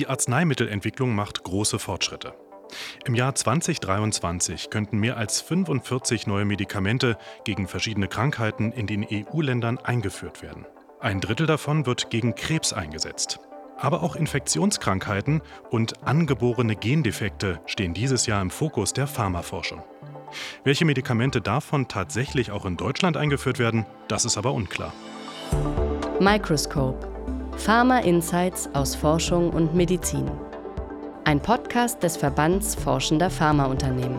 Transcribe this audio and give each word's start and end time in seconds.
Die 0.00 0.06
Arzneimittelentwicklung 0.06 1.14
macht 1.14 1.44
große 1.44 1.78
Fortschritte. 1.78 2.32
Im 3.04 3.14
Jahr 3.14 3.34
2023 3.34 4.70
könnten 4.70 4.96
mehr 4.96 5.18
als 5.18 5.42
45 5.42 6.26
neue 6.26 6.46
Medikamente 6.46 7.18
gegen 7.44 7.68
verschiedene 7.68 8.08
Krankheiten 8.08 8.72
in 8.72 8.86
den 8.86 9.06
EU-Ländern 9.06 9.76
eingeführt 9.76 10.40
werden. 10.40 10.64
Ein 11.00 11.20
Drittel 11.20 11.46
davon 11.46 11.84
wird 11.84 12.08
gegen 12.08 12.34
Krebs 12.34 12.72
eingesetzt. 12.72 13.40
Aber 13.76 14.02
auch 14.02 14.16
Infektionskrankheiten 14.16 15.42
und 15.68 16.02
angeborene 16.02 16.76
Gendefekte 16.76 17.60
stehen 17.66 17.92
dieses 17.92 18.24
Jahr 18.24 18.40
im 18.40 18.48
Fokus 18.48 18.94
der 18.94 19.06
Pharmaforschung. 19.06 19.82
Welche 20.64 20.86
Medikamente 20.86 21.42
davon 21.42 21.88
tatsächlich 21.88 22.52
auch 22.52 22.64
in 22.64 22.78
Deutschland 22.78 23.18
eingeführt 23.18 23.58
werden, 23.58 23.84
das 24.08 24.24
ist 24.24 24.38
aber 24.38 24.54
unklar. 24.54 24.94
Microscope 26.20 27.09
Pharma 27.60 27.98
Insights 27.98 28.70
aus 28.72 28.94
Forschung 28.94 29.50
und 29.50 29.74
Medizin. 29.74 30.30
Ein 31.24 31.42
Podcast 31.42 32.02
des 32.02 32.16
Verbands 32.16 32.74
Forschender 32.74 33.28
Pharmaunternehmen. 33.28 34.18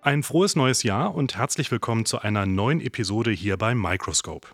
Ein 0.00 0.22
frohes 0.22 0.54
neues 0.54 0.84
Jahr 0.84 1.12
und 1.12 1.36
herzlich 1.36 1.72
willkommen 1.72 2.06
zu 2.06 2.20
einer 2.20 2.46
neuen 2.46 2.80
Episode 2.80 3.32
hier 3.32 3.56
bei 3.56 3.74
Microscope. 3.74 4.46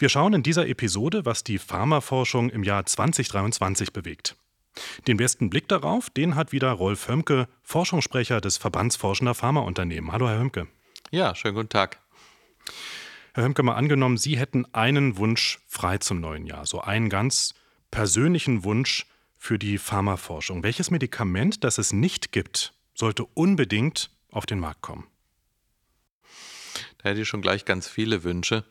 Wir 0.00 0.08
schauen 0.08 0.34
in 0.34 0.42
dieser 0.42 0.66
Episode, 0.66 1.24
was 1.24 1.44
die 1.44 1.58
Pharmaforschung 1.58 2.50
im 2.50 2.64
Jahr 2.64 2.84
2023 2.84 3.92
bewegt. 3.92 4.34
Den 5.06 5.16
besten 5.16 5.50
Blick 5.50 5.68
darauf, 5.68 6.10
den 6.10 6.34
hat 6.34 6.52
wieder 6.52 6.70
Rolf 6.70 7.08
Hömke, 7.08 7.48
Forschungssprecher 7.62 8.40
des 8.40 8.56
Verbands 8.56 8.96
Forschender 8.96 9.34
Pharmaunternehmen. 9.34 10.12
Hallo, 10.12 10.28
Herr 10.28 10.38
Hömke. 10.38 10.68
Ja, 11.10 11.34
schönen 11.34 11.54
guten 11.54 11.68
Tag. 11.68 12.00
Herr 13.34 13.44
Hömke, 13.44 13.62
mal 13.62 13.74
angenommen, 13.74 14.16
Sie 14.16 14.38
hätten 14.38 14.66
einen 14.74 15.16
Wunsch 15.16 15.60
frei 15.66 15.98
zum 15.98 16.20
neuen 16.20 16.46
Jahr, 16.46 16.66
so 16.66 16.80
einen 16.80 17.08
ganz 17.08 17.54
persönlichen 17.90 18.64
Wunsch 18.64 19.06
für 19.36 19.58
die 19.58 19.78
Pharmaforschung. 19.78 20.62
Welches 20.62 20.90
Medikament, 20.90 21.64
das 21.64 21.78
es 21.78 21.92
nicht 21.92 22.32
gibt, 22.32 22.74
sollte 22.94 23.24
unbedingt 23.24 24.10
auf 24.30 24.46
den 24.46 24.60
Markt 24.60 24.82
kommen? 24.82 25.06
Da 26.98 27.10
hätte 27.10 27.22
ich 27.22 27.28
schon 27.28 27.40
gleich 27.40 27.64
ganz 27.64 27.88
viele 27.88 28.24
Wünsche. 28.24 28.64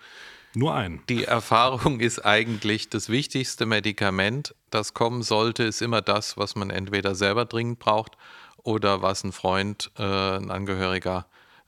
Nur 0.54 0.74
einen. 0.74 1.04
Die 1.10 1.26
Erfahrung 1.26 2.00
ist 2.00 2.26
eigentlich, 2.26 2.90
das 2.90 3.10
wichtigste 3.10 3.66
Medikament, 3.66 4.56
das 4.72 4.94
kommen 4.94 5.22
sollte, 5.22 5.64
ist 5.64 5.82
immer 5.82 6.02
das, 6.02 6.38
was 6.38 6.56
man 6.56 6.70
entweder 6.70 7.14
selber 7.14 7.46
dringend 7.46 7.80
braucht 7.80 8.18
oder 8.58 9.02
was 9.02 9.24
ein 9.24 9.32
Freund, 9.32 9.92
äh, 9.98 10.04
ein 10.04 10.50
Angehöriger 10.50 11.28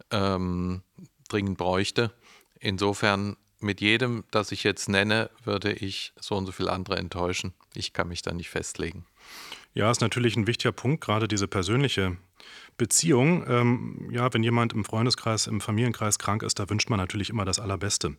ähm, 0.10 0.82
dringend 1.30 1.58
bräuchte. 1.58 2.12
Insofern 2.60 3.38
mit 3.60 3.82
jedem, 3.82 4.24
das 4.32 4.52
ich 4.52 4.64
jetzt 4.64 4.90
nenne, 4.90 5.30
würde 5.44 5.72
ich 5.72 6.14
so 6.20 6.36
und 6.36 6.48
so 6.48 6.52
viele 6.52 6.72
andere 6.72 6.98
enttäuschen. 6.98 7.54
Ich 7.76 7.94
kann 7.94 8.08
mich 8.08 8.24
da 8.24 8.34
nicht 8.34 8.50
festlegen. 8.50 9.06
Ja, 9.74 9.90
ist 9.90 10.02
natürlich 10.02 10.36
ein 10.36 10.48
wichtiger 10.48 10.74
Punkt, 10.74 11.02
gerade 11.02 11.28
diese 11.28 11.48
persönliche 11.48 12.18
Beziehung. 12.78 13.46
Ähm, 13.48 14.10
ja, 14.12 14.34
wenn 14.34 14.44
jemand 14.44 14.74
im 14.74 14.84
Freundeskreis, 14.84 15.48
im 15.48 15.62
Familienkreis 15.62 16.20
krank 16.20 16.44
ist, 16.44 16.60
da 16.60 16.70
wünscht 16.70 16.90
man 16.90 16.98
natürlich 16.98 17.30
immer 17.30 17.46
das 17.46 17.60
Allerbeste. 17.60 18.18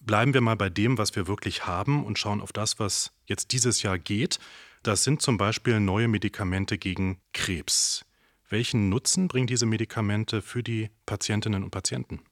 Bleiben 0.00 0.34
wir 0.34 0.40
mal 0.40 0.56
bei 0.56 0.70
dem, 0.70 0.98
was 0.98 1.14
wir 1.14 1.26
wirklich 1.26 1.66
haben 1.66 2.04
und 2.04 2.18
schauen 2.18 2.40
auf 2.40 2.52
das, 2.52 2.78
was 2.78 3.12
jetzt 3.26 3.52
dieses 3.52 3.82
Jahr 3.82 3.98
geht. 3.98 4.38
Das 4.82 5.04
sind 5.04 5.20
zum 5.20 5.36
Beispiel 5.36 5.78
neue 5.78 6.08
Medikamente 6.08 6.78
gegen 6.78 7.20
Krebs. 7.34 8.04
Welchen 8.48 8.88
Nutzen 8.88 9.28
bringen 9.28 9.46
diese 9.46 9.66
Medikamente 9.66 10.42
für 10.42 10.62
die 10.62 10.90
Patientinnen 11.06 11.62
und 11.62 11.70
Patienten? 11.70 12.22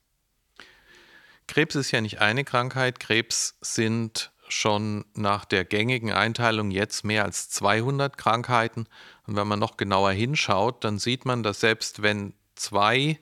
Krebs 1.47 1.75
ist 1.75 1.91
ja 1.91 2.01
nicht 2.01 2.21
eine 2.21 2.45
Krankheit. 2.45 3.01
Krebs 3.01 3.57
sind 3.61 4.33
schon 4.49 5.05
nach 5.15 5.45
der 5.45 5.65
gängigen 5.65 6.13
Einteilung 6.13 6.71
jetzt 6.71 7.05
mehr 7.05 7.25
als 7.25 7.51
200 7.51 8.17
Krankheiten. 8.17 8.87
Und 9.27 9.37
wenn 9.37 9.47
man 9.47 9.59
noch 9.59 9.77
genauer 9.77 10.13
hinschaut, 10.13 10.85
dann 10.85 10.99
sieht 10.99 11.25
man, 11.25 11.43
dass 11.43 11.61
selbst 11.61 12.03
wenn 12.03 12.35
zwei 12.55 13.19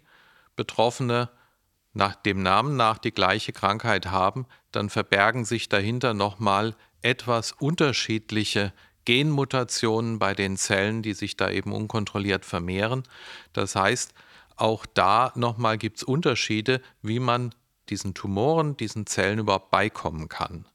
Betroffene 0.54 1.30
nach 1.96 2.14
dem 2.14 2.42
Namen 2.42 2.76
nach 2.76 2.98
die 2.98 3.10
gleiche 3.10 3.52
Krankheit 3.52 4.06
haben, 4.06 4.46
dann 4.70 4.90
verbergen 4.90 5.44
sich 5.44 5.68
dahinter 5.68 6.12
nochmal 6.12 6.76
etwas 7.00 7.52
unterschiedliche 7.52 8.72
Genmutationen 9.06 10.18
bei 10.18 10.34
den 10.34 10.58
Zellen, 10.58 11.02
die 11.02 11.14
sich 11.14 11.36
da 11.36 11.50
eben 11.50 11.72
unkontrolliert 11.72 12.44
vermehren. 12.44 13.04
Das 13.54 13.76
heißt, 13.76 14.12
auch 14.56 14.84
da 14.84 15.32
nochmal 15.36 15.78
gibt 15.78 15.98
es 15.98 16.02
Unterschiede, 16.02 16.82
wie 17.00 17.18
man 17.18 17.54
diesen 17.88 18.12
Tumoren, 18.14 18.76
diesen 18.76 19.06
Zellen 19.06 19.38
überhaupt 19.38 19.70
beikommen 19.70 20.28
kann. 20.28 20.66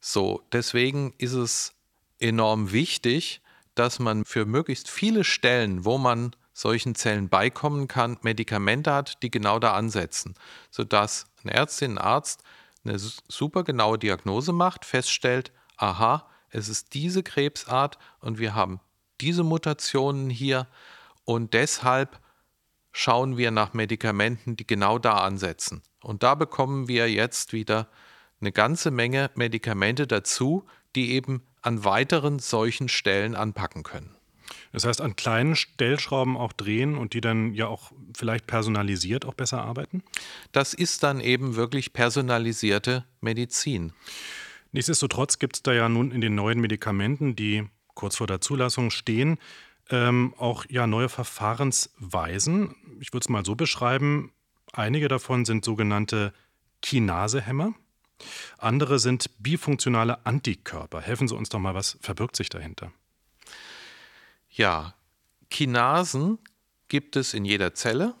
So, 0.00 0.42
deswegen 0.52 1.14
ist 1.18 1.32
es 1.32 1.72
enorm 2.18 2.72
wichtig, 2.72 3.40
dass 3.74 4.00
man 4.00 4.24
für 4.24 4.44
möglichst 4.44 4.90
viele 4.90 5.24
Stellen, 5.24 5.84
wo 5.84 5.98
man 5.98 6.32
solchen 6.58 6.94
Zellen 6.94 7.28
beikommen 7.28 7.86
kann, 7.86 8.18
Medikamente 8.22 8.92
hat, 8.92 9.22
die 9.22 9.30
genau 9.30 9.58
da 9.58 9.74
ansetzen, 9.74 10.34
sodass 10.70 11.26
eine 11.42 11.54
Ärztin, 11.54 11.92
ein 11.92 11.98
Arzt 11.98 12.42
eine 12.84 12.98
super 12.98 13.62
genaue 13.62 13.98
Diagnose 13.98 14.52
macht, 14.52 14.84
feststellt, 14.84 15.52
aha, 15.76 16.28
es 16.50 16.68
ist 16.68 16.94
diese 16.94 17.22
Krebsart 17.22 17.98
und 18.20 18.38
wir 18.38 18.54
haben 18.54 18.80
diese 19.20 19.44
Mutationen 19.44 20.30
hier 20.30 20.66
und 21.24 21.54
deshalb 21.54 22.18
schauen 22.90 23.36
wir 23.36 23.50
nach 23.50 23.74
Medikamenten, 23.74 24.56
die 24.56 24.66
genau 24.66 24.98
da 24.98 25.18
ansetzen. 25.18 25.82
Und 26.02 26.22
da 26.22 26.34
bekommen 26.34 26.88
wir 26.88 27.10
jetzt 27.10 27.52
wieder 27.52 27.88
eine 28.40 28.50
ganze 28.50 28.90
Menge 28.90 29.30
Medikamente 29.34 30.06
dazu, 30.06 30.66
die 30.96 31.12
eben 31.12 31.46
an 31.62 31.84
weiteren 31.84 32.38
solchen 32.38 32.88
Stellen 32.88 33.36
anpacken 33.36 33.82
können. 33.82 34.17
Das 34.72 34.84
heißt, 34.84 35.00
an 35.00 35.16
kleinen 35.16 35.56
Stellschrauben 35.56 36.36
auch 36.36 36.52
drehen 36.52 36.96
und 36.96 37.14
die 37.14 37.20
dann 37.20 37.54
ja 37.54 37.66
auch 37.66 37.92
vielleicht 38.16 38.46
personalisiert 38.46 39.24
auch 39.24 39.34
besser 39.34 39.62
arbeiten? 39.62 40.02
Das 40.52 40.74
ist 40.74 41.02
dann 41.02 41.20
eben 41.20 41.56
wirklich 41.56 41.92
personalisierte 41.92 43.04
Medizin. 43.20 43.92
Nichtsdestotrotz 44.72 45.38
gibt 45.38 45.56
es 45.56 45.62
da 45.62 45.72
ja 45.72 45.88
nun 45.88 46.10
in 46.10 46.20
den 46.20 46.34
neuen 46.34 46.60
Medikamenten, 46.60 47.36
die 47.36 47.66
kurz 47.94 48.16
vor 48.16 48.26
der 48.26 48.40
Zulassung 48.40 48.90
stehen, 48.90 49.38
ähm, 49.90 50.34
auch 50.36 50.64
ja 50.68 50.86
neue 50.86 51.08
Verfahrensweisen. 51.08 52.74
Ich 53.00 53.12
würde 53.12 53.24
es 53.24 53.28
mal 53.28 53.44
so 53.44 53.54
beschreiben. 53.54 54.32
Einige 54.72 55.08
davon 55.08 55.44
sind 55.44 55.64
sogenannte 55.64 56.32
Kinasehämmer. 56.82 57.74
Andere 58.58 58.98
sind 58.98 59.30
bifunktionale 59.38 60.26
Antikörper. 60.26 61.00
Helfen 61.00 61.28
Sie 61.28 61.34
uns 61.34 61.48
doch 61.48 61.58
mal, 61.58 61.74
was 61.74 61.98
verbirgt 62.00 62.36
sich 62.36 62.48
dahinter? 62.48 62.92
Ja, 64.50 64.94
Kinasen 65.50 66.38
gibt 66.88 67.16
es 67.16 67.34
in 67.34 67.44
jeder 67.44 67.74
Zelle. 67.74 68.14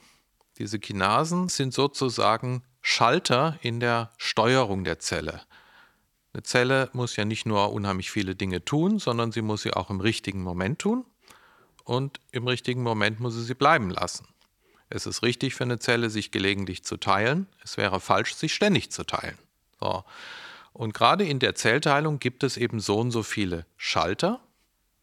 Diese 0.58 0.78
Kinasen 0.78 1.48
sind 1.48 1.72
sozusagen 1.72 2.62
Schalter 2.80 3.58
in 3.62 3.80
der 3.80 4.12
Steuerung 4.18 4.84
der 4.84 4.98
Zelle. 4.98 5.42
Eine 6.32 6.42
Zelle 6.42 6.90
muss 6.92 7.16
ja 7.16 7.24
nicht 7.24 7.46
nur 7.46 7.72
unheimlich 7.72 8.10
viele 8.10 8.34
Dinge 8.34 8.64
tun, 8.64 8.98
sondern 8.98 9.32
sie 9.32 9.42
muss 9.42 9.62
sie 9.62 9.72
auch 9.72 9.90
im 9.90 10.00
richtigen 10.00 10.42
Moment 10.42 10.78
tun 10.78 11.04
und 11.84 12.20
im 12.32 12.46
richtigen 12.46 12.82
Moment 12.82 13.18
muss 13.20 13.34
sie 13.34 13.42
sie 13.42 13.54
bleiben 13.54 13.90
lassen. 13.90 14.28
Es 14.90 15.06
ist 15.06 15.22
richtig 15.22 15.54
für 15.54 15.64
eine 15.64 15.78
Zelle, 15.78 16.10
sich 16.10 16.30
gelegentlich 16.30 16.84
zu 16.84 16.96
teilen. 16.96 17.46
Es 17.62 17.76
wäre 17.76 18.00
falsch, 18.00 18.34
sich 18.34 18.54
ständig 18.54 18.90
zu 18.90 19.04
teilen. 19.04 19.38
So. 19.80 20.04
Und 20.72 20.94
gerade 20.94 21.24
in 21.24 21.38
der 21.40 21.54
Zellteilung 21.54 22.18
gibt 22.18 22.42
es 22.42 22.56
eben 22.56 22.80
so 22.80 22.98
und 22.98 23.10
so 23.10 23.22
viele 23.22 23.66
Schalter. 23.76 24.40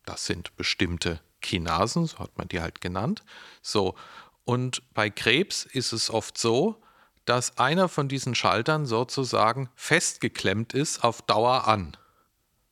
Das 0.06 0.26
sind 0.26 0.56
bestimmte 0.56 1.20
Kinasen, 1.42 2.06
so 2.06 2.20
hat 2.20 2.38
man 2.38 2.48
die 2.48 2.62
halt 2.62 2.82
genannt. 2.82 3.24
So, 3.62 3.96
und 4.44 4.82
bei 4.94 5.10
Krebs 5.10 5.66
ist 5.66 5.92
es 5.92 6.10
oft 6.10 6.38
so, 6.38 6.82
dass 7.26 7.58
einer 7.58 7.90
von 7.90 8.08
diesen 8.08 8.36
Schaltern 8.36 8.86
sozusagen 8.86 9.70
festgeklemmt 9.76 10.74
ist 10.74 11.04
auf 11.04 11.24
Dauer 11.24 11.68
an. 11.68 11.98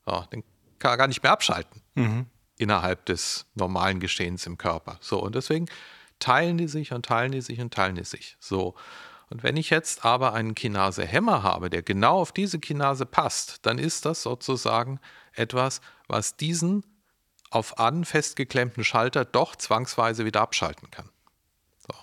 So, 0.05 0.23
den 0.31 0.43
kann 0.79 0.91
er 0.91 0.97
gar 0.97 1.07
nicht 1.07 1.23
mehr 1.23 1.31
abschalten 1.31 1.81
mhm. 1.95 2.27
innerhalb 2.57 3.05
des 3.05 3.47
normalen 3.55 3.99
Geschehens 3.99 4.45
im 4.45 4.57
Körper. 4.57 4.97
So, 5.01 5.19
und 5.19 5.33
deswegen 5.33 5.65
teilen 6.19 6.57
die 6.57 6.67
sich 6.67 6.93
und 6.93 7.05
teilen 7.05 7.31
die 7.31 7.41
sich 7.41 7.59
und 7.59 7.73
teilen 7.73 7.95
die 7.95 8.03
sich. 8.03 8.37
So. 8.39 8.75
Und 9.29 9.41
wenn 9.41 9.57
ich 9.57 9.71
jetzt 9.71 10.05
aber 10.05 10.33
einen 10.33 10.53
Kinase-Hämmer 10.53 11.41
habe, 11.41 11.71
der 11.71 11.81
genau 11.81 12.19
auf 12.19 12.31
diese 12.31 12.59
Kinase 12.59 13.07
passt, 13.07 13.65
dann 13.65 13.79
ist 13.79 14.05
das 14.05 14.21
sozusagen 14.21 14.99
etwas, 15.33 15.81
was 16.07 16.37
diesen 16.37 16.85
auf 17.53 17.79
an 17.79 18.03
festgeklemmten 18.03 18.83
Schalter 18.83 19.25
doch 19.25 19.55
zwangsweise 19.55 20.25
wieder 20.25 20.41
abschalten 20.41 20.89
kann. 20.89 21.09
So. 21.77 21.93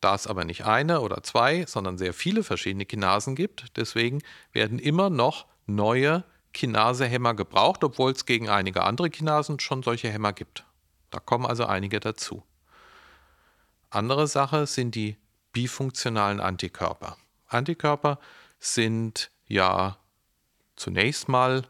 Da 0.00 0.14
es 0.14 0.26
aber 0.26 0.44
nicht 0.44 0.64
eine 0.64 1.00
oder 1.00 1.22
zwei, 1.22 1.64
sondern 1.66 1.96
sehr 1.96 2.12
viele 2.12 2.42
verschiedene 2.42 2.84
Kinasen 2.84 3.34
gibt, 3.34 3.76
deswegen 3.76 4.22
werden 4.52 4.78
immer 4.78 5.08
noch 5.08 5.46
neue 5.66 6.24
Kinasehämmer 6.52 7.34
gebraucht, 7.34 7.82
obwohl 7.82 8.12
es 8.12 8.26
gegen 8.26 8.48
einige 8.48 8.82
andere 8.82 9.10
Kinasen 9.10 9.58
schon 9.58 9.82
solche 9.82 10.10
Hämmer 10.10 10.32
gibt. 10.32 10.64
Da 11.10 11.18
kommen 11.18 11.46
also 11.46 11.64
einige 11.64 11.98
dazu. 11.98 12.44
Andere 13.90 14.26
Sache 14.26 14.66
sind 14.66 14.94
die 14.94 15.16
bifunktionalen 15.52 16.40
Antikörper. 16.40 17.16
Antikörper 17.46 18.18
sind 18.58 19.30
ja 19.46 19.96
zunächst 20.76 21.28
mal 21.28 21.62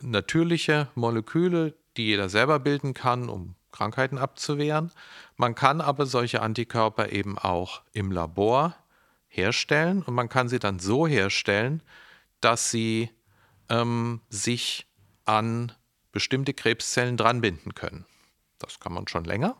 natürliche 0.00 0.88
Moleküle, 0.94 1.74
die 1.98 2.06
jeder 2.06 2.28
selber 2.28 2.58
bilden 2.58 2.94
kann, 2.94 3.28
um 3.28 3.54
Krankheiten 3.72 4.18
abzuwehren. 4.18 4.90
Man 5.36 5.54
kann 5.54 5.80
aber 5.80 6.06
solche 6.06 6.40
Antikörper 6.40 7.12
eben 7.12 7.38
auch 7.38 7.82
im 7.92 8.10
Labor 8.10 8.74
herstellen 9.28 10.02
und 10.02 10.14
man 10.14 10.28
kann 10.28 10.48
sie 10.48 10.58
dann 10.58 10.78
so 10.78 11.06
herstellen, 11.06 11.82
dass 12.40 12.70
sie 12.70 13.10
ähm, 13.68 14.20
sich 14.30 14.86
an 15.26 15.72
bestimmte 16.12 16.54
Krebszellen 16.54 17.16
dranbinden 17.16 17.74
können. 17.74 18.06
Das 18.58 18.80
kann 18.80 18.92
man 18.92 19.06
schon 19.06 19.24
länger. 19.24 19.56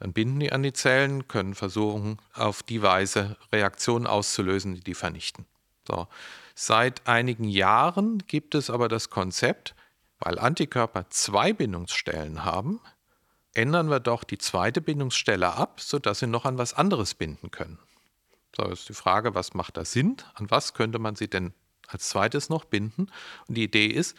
Dann 0.00 0.12
binden 0.12 0.40
die 0.40 0.52
an 0.52 0.62
die 0.62 0.72
Zellen, 0.72 1.28
können 1.28 1.54
versuchen, 1.54 2.18
auf 2.34 2.62
die 2.62 2.82
Weise 2.82 3.36
Reaktionen 3.52 4.06
auszulösen, 4.06 4.74
die 4.74 4.80
die 4.80 4.94
vernichten. 4.94 5.46
So. 5.86 6.06
Seit 6.54 7.06
einigen 7.06 7.44
Jahren 7.44 8.22
gibt 8.26 8.54
es 8.54 8.70
aber 8.70 8.88
das 8.88 9.10
Konzept, 9.10 9.74
weil 10.18 10.38
Antikörper 10.38 11.08
zwei 11.10 11.52
Bindungsstellen 11.52 12.44
haben, 12.44 12.80
ändern 13.54 13.90
wir 13.90 14.00
doch 14.00 14.24
die 14.24 14.38
zweite 14.38 14.80
Bindungsstelle 14.80 15.52
ab, 15.54 15.80
sodass 15.80 16.20
sie 16.20 16.26
noch 16.26 16.44
an 16.44 16.58
was 16.58 16.74
anderes 16.74 17.14
binden 17.14 17.50
können. 17.50 17.78
So 18.56 18.64
ist 18.64 18.88
die 18.88 18.94
Frage, 18.94 19.34
was 19.34 19.54
macht 19.54 19.76
da 19.76 19.84
Sinn? 19.84 20.16
An 20.34 20.50
was 20.50 20.74
könnte 20.74 20.98
man 20.98 21.16
sie 21.16 21.28
denn 21.28 21.52
als 21.86 22.08
zweites 22.08 22.48
noch 22.48 22.64
binden? 22.64 23.10
Und 23.46 23.56
die 23.56 23.64
Idee 23.64 23.86
ist, 23.86 24.16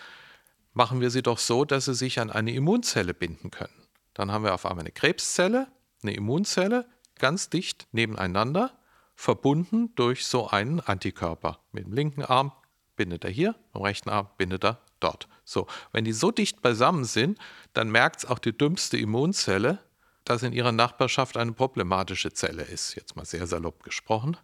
machen 0.73 1.01
wir 1.01 1.09
sie 1.09 1.23
doch 1.23 1.37
so, 1.37 1.65
dass 1.65 1.85
sie 1.85 1.95
sich 1.95 2.19
an 2.19 2.29
eine 2.31 2.53
Immunzelle 2.53 3.13
binden 3.13 3.51
können. 3.51 3.87
Dann 4.13 4.31
haben 4.31 4.43
wir 4.43 4.53
auf 4.53 4.65
einmal 4.65 4.83
eine 4.83 4.91
Krebszelle, 4.91 5.67
eine 6.03 6.13
Immunzelle, 6.13 6.85
ganz 7.17 7.49
dicht 7.49 7.87
nebeneinander, 7.91 8.77
verbunden 9.15 9.93
durch 9.95 10.25
so 10.25 10.47
einen 10.47 10.79
Antikörper. 10.79 11.59
Mit 11.71 11.85
dem 11.85 11.93
linken 11.93 12.23
Arm 12.23 12.53
bindet 12.95 13.25
er 13.25 13.31
hier, 13.31 13.55
mit 13.73 13.75
dem 13.75 13.81
rechten 13.81 14.09
Arm 14.09 14.29
bindet 14.37 14.63
er 14.63 14.79
dort. 14.99 15.27
So, 15.45 15.67
wenn 15.91 16.05
die 16.05 16.13
so 16.13 16.31
dicht 16.31 16.61
beisammen 16.61 17.05
sind, 17.05 17.39
dann 17.73 17.89
merkt 17.89 18.19
es 18.19 18.29
auch 18.29 18.39
die 18.39 18.57
dümmste 18.57 18.97
Immunzelle, 18.97 19.79
dass 20.25 20.43
in 20.43 20.53
ihrer 20.53 20.71
Nachbarschaft 20.71 21.37
eine 21.37 21.53
problematische 21.53 22.31
Zelle 22.31 22.63
ist, 22.63 22.95
jetzt 22.95 23.15
mal 23.15 23.25
sehr 23.25 23.47
salopp 23.47 23.83
gesprochen, 23.83 24.37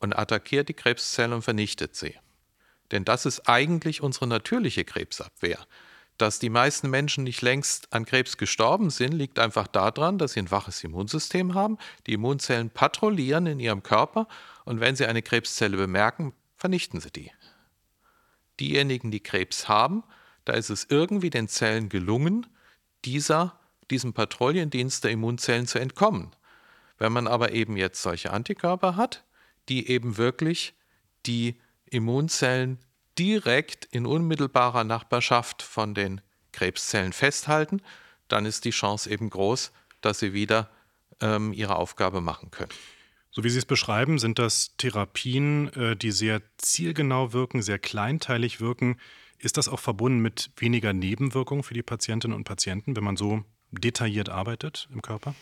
und 0.00 0.18
attackiert 0.18 0.68
die 0.68 0.74
Krebszelle 0.74 1.34
und 1.34 1.42
vernichtet 1.42 1.94
sie. 1.94 2.14
Denn 2.90 3.04
das 3.04 3.26
ist 3.26 3.48
eigentlich 3.48 4.02
unsere 4.02 4.26
natürliche 4.26 4.84
Krebsabwehr. 4.84 5.58
Dass 6.18 6.38
die 6.38 6.50
meisten 6.50 6.90
Menschen 6.90 7.24
nicht 7.24 7.40
längst 7.40 7.92
an 7.92 8.04
Krebs 8.04 8.36
gestorben 8.36 8.90
sind, 8.90 9.12
liegt 9.12 9.38
einfach 9.38 9.66
daran, 9.66 10.18
dass 10.18 10.32
sie 10.32 10.40
ein 10.40 10.50
waches 10.50 10.82
Immunsystem 10.84 11.54
haben. 11.54 11.78
Die 12.06 12.12
Immunzellen 12.12 12.68
patrouillieren 12.68 13.46
in 13.46 13.60
ihrem 13.60 13.82
Körper 13.82 14.26
und 14.64 14.80
wenn 14.80 14.96
sie 14.96 15.06
eine 15.06 15.22
Krebszelle 15.22 15.76
bemerken, 15.76 16.34
vernichten 16.56 17.00
sie 17.00 17.10
die. 17.10 17.30
Diejenigen, 18.60 19.10
die 19.10 19.20
Krebs 19.20 19.68
haben, 19.68 20.04
da 20.44 20.52
ist 20.52 20.70
es 20.70 20.86
irgendwie 20.88 21.30
den 21.30 21.48
Zellen 21.48 21.88
gelungen, 21.88 22.46
dieser, 23.04 23.58
diesem 23.90 24.12
Patrouillendienst 24.12 25.04
der 25.04 25.10
Immunzellen 25.10 25.66
zu 25.66 25.78
entkommen. 25.78 26.30
Wenn 26.98 27.12
man 27.12 27.26
aber 27.26 27.52
eben 27.52 27.76
jetzt 27.76 28.02
solche 28.02 28.32
Antikörper 28.32 28.96
hat, 28.96 29.24
die 29.68 29.88
eben 29.88 30.18
wirklich 30.18 30.74
die 31.26 31.58
Immunzellen 31.86 32.78
direkt 33.18 33.86
in 33.86 34.06
unmittelbarer 34.06 34.84
Nachbarschaft 34.84 35.62
von 35.62 35.94
den 35.94 36.20
Krebszellen 36.52 37.12
festhalten, 37.12 37.82
dann 38.28 38.46
ist 38.46 38.64
die 38.64 38.70
Chance 38.70 39.10
eben 39.10 39.30
groß, 39.30 39.72
dass 40.00 40.18
sie 40.18 40.32
wieder 40.32 40.70
ähm, 41.20 41.52
ihre 41.52 41.76
Aufgabe 41.76 42.20
machen 42.20 42.50
können. 42.50 42.72
So 43.30 43.44
wie 43.44 43.50
Sie 43.50 43.58
es 43.58 43.66
beschreiben, 43.66 44.18
sind 44.18 44.38
das 44.38 44.76
Therapien, 44.76 45.72
äh, 45.74 45.96
die 45.96 46.10
sehr 46.10 46.42
zielgenau 46.58 47.32
wirken, 47.32 47.62
sehr 47.62 47.78
kleinteilig 47.78 48.60
wirken. 48.60 48.98
Ist 49.38 49.56
das 49.56 49.68
auch 49.68 49.80
verbunden 49.80 50.20
mit 50.20 50.50
weniger 50.56 50.92
Nebenwirkungen 50.92 51.62
für 51.62 51.74
die 51.74 51.82
Patientinnen 51.82 52.36
und 52.36 52.44
Patienten, 52.44 52.96
wenn 52.96 53.04
man 53.04 53.16
so 53.16 53.44
detailliert 53.70 54.28
arbeitet 54.28 54.88
im 54.92 55.00
Körper? 55.00 55.34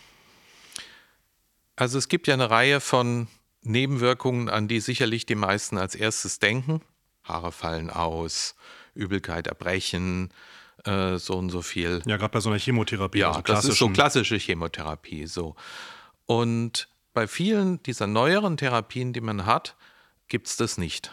Also 1.77 1.97
es 1.97 2.09
gibt 2.09 2.27
ja 2.27 2.35
eine 2.35 2.51
Reihe 2.51 2.81
von 2.81 3.29
Nebenwirkungen, 3.63 4.49
an 4.49 4.69
die 4.69 4.81
sicherlich 4.81 5.27
die 5.27 5.35
meisten 5.35 5.79
als 5.79 5.95
erstes 5.95 6.39
denken. 6.39 6.83
Haare 7.25 7.53
fallen 7.53 7.91
aus, 7.91 8.55
Übelkeit, 8.95 9.47
Erbrechen, 9.47 10.33
äh, 10.85 11.17
so 11.17 11.37
und 11.37 11.51
so 11.51 11.63
viel. 11.63 12.03
Ja, 12.07 12.17
gerade 12.17 12.33
bei 12.33 12.41
so 12.41 12.51
einer 12.51 12.59
Chemotherapie. 12.59 13.19
Ja, 13.19 13.29
also 13.29 13.43
das 13.43 13.65
ist 13.65 13.79
so 13.79 13.89
klassische 13.89 14.37
Chemotherapie. 14.37 15.27
So. 15.27 15.57
Und 16.27 16.89
bei 17.15 17.27
vielen 17.27 17.83
dieser 17.83 18.07
neueren 18.07 18.57
Therapien, 18.57 19.13
die 19.13 19.21
man 19.21 19.47
hat, 19.47 19.77
gibt 20.29 20.47
es 20.47 20.57
das 20.57 20.79
nicht. 20.79 21.13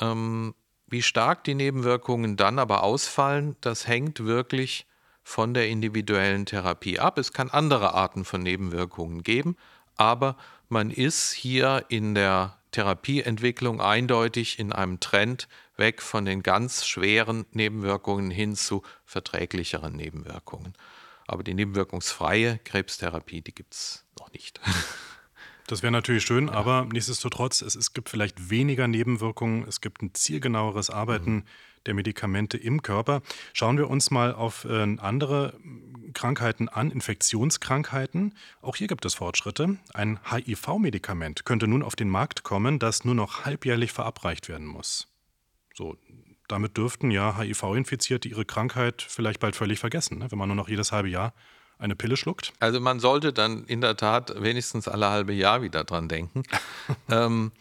Ähm, 0.00 0.54
wie 0.86 1.02
stark 1.02 1.44
die 1.44 1.54
Nebenwirkungen 1.54 2.36
dann 2.36 2.58
aber 2.58 2.82
ausfallen, 2.82 3.56
das 3.60 3.86
hängt 3.86 4.24
wirklich 4.24 4.86
von 5.22 5.52
der 5.52 5.68
individuellen 5.68 6.46
Therapie 6.46 6.98
ab. 6.98 7.18
Es 7.18 7.32
kann 7.32 7.50
andere 7.50 7.92
Arten 7.94 8.24
von 8.24 8.42
Nebenwirkungen 8.42 9.22
geben, 9.22 9.56
aber 9.96 10.36
man 10.68 10.90
ist 10.90 11.32
hier 11.32 11.84
in 11.88 12.14
der 12.14 12.58
Therapieentwicklung 12.70 13.80
eindeutig 13.80 14.58
in 14.58 14.72
einem 14.72 15.00
Trend 15.00 15.48
weg 15.76 16.02
von 16.02 16.24
den 16.24 16.42
ganz 16.42 16.86
schweren 16.86 17.46
Nebenwirkungen 17.52 18.30
hin 18.30 18.56
zu 18.56 18.82
verträglicheren 19.04 19.94
Nebenwirkungen. 19.94 20.74
Aber 21.26 21.42
die 21.42 21.54
nebenwirkungsfreie 21.54 22.58
Krebstherapie, 22.64 23.42
die 23.42 23.54
gibt 23.54 23.74
es 23.74 24.04
noch 24.18 24.32
nicht. 24.32 24.60
Das 25.68 25.82
wäre 25.82 25.92
natürlich 25.92 26.24
schön, 26.24 26.46
ja. 26.46 26.54
aber 26.54 26.86
nichtsdestotrotz, 26.90 27.60
es, 27.60 27.76
es, 27.76 27.92
gibt 27.92 28.08
vielleicht 28.08 28.48
weniger 28.48 28.88
Nebenwirkungen, 28.88 29.66
es 29.68 29.82
gibt 29.82 30.02
ein 30.02 30.14
zielgenaueres 30.14 30.88
Arbeiten 30.88 31.34
mhm. 31.34 31.44
der 31.84 31.92
Medikamente 31.94 32.56
im 32.56 32.80
Körper. 32.80 33.20
Schauen 33.52 33.76
wir 33.76 33.90
uns 33.90 34.10
mal 34.10 34.34
auf 34.34 34.64
äh, 34.64 34.96
andere 34.98 35.60
Krankheiten 36.14 36.70
an, 36.70 36.90
Infektionskrankheiten. 36.90 38.34
Auch 38.62 38.76
hier 38.76 38.86
gibt 38.86 39.04
es 39.04 39.14
Fortschritte. 39.14 39.76
Ein 39.92 40.18
HIV-Medikament 40.30 41.44
könnte 41.44 41.68
nun 41.68 41.82
auf 41.82 41.96
den 41.96 42.08
Markt 42.08 42.44
kommen, 42.44 42.78
das 42.78 43.04
nur 43.04 43.14
noch 43.14 43.44
halbjährlich 43.44 43.92
verabreicht 43.92 44.48
werden 44.48 44.66
muss. 44.66 45.06
So, 45.74 45.98
damit 46.48 46.78
dürften 46.78 47.10
ja 47.10 47.36
HIV-Infizierte 47.36 48.26
ihre 48.26 48.46
Krankheit 48.46 49.04
vielleicht 49.06 49.38
bald 49.38 49.54
völlig 49.54 49.80
vergessen, 49.80 50.18
ne? 50.18 50.30
wenn 50.30 50.38
man 50.38 50.48
nur 50.48 50.56
noch 50.56 50.70
jedes 50.70 50.92
halbe 50.92 51.10
Jahr 51.10 51.34
eine 51.78 51.96
Pille 51.96 52.16
schluckt? 52.16 52.52
Also 52.58 52.80
man 52.80 53.00
sollte 53.00 53.32
dann 53.32 53.64
in 53.64 53.80
der 53.80 53.96
Tat 53.96 54.32
wenigstens 54.42 54.88
alle 54.88 55.10
halbe 55.10 55.32
Jahr 55.32 55.62
wieder 55.62 55.84
dran 55.84 56.08
denken. 56.08 56.42
ähm, 57.10 57.52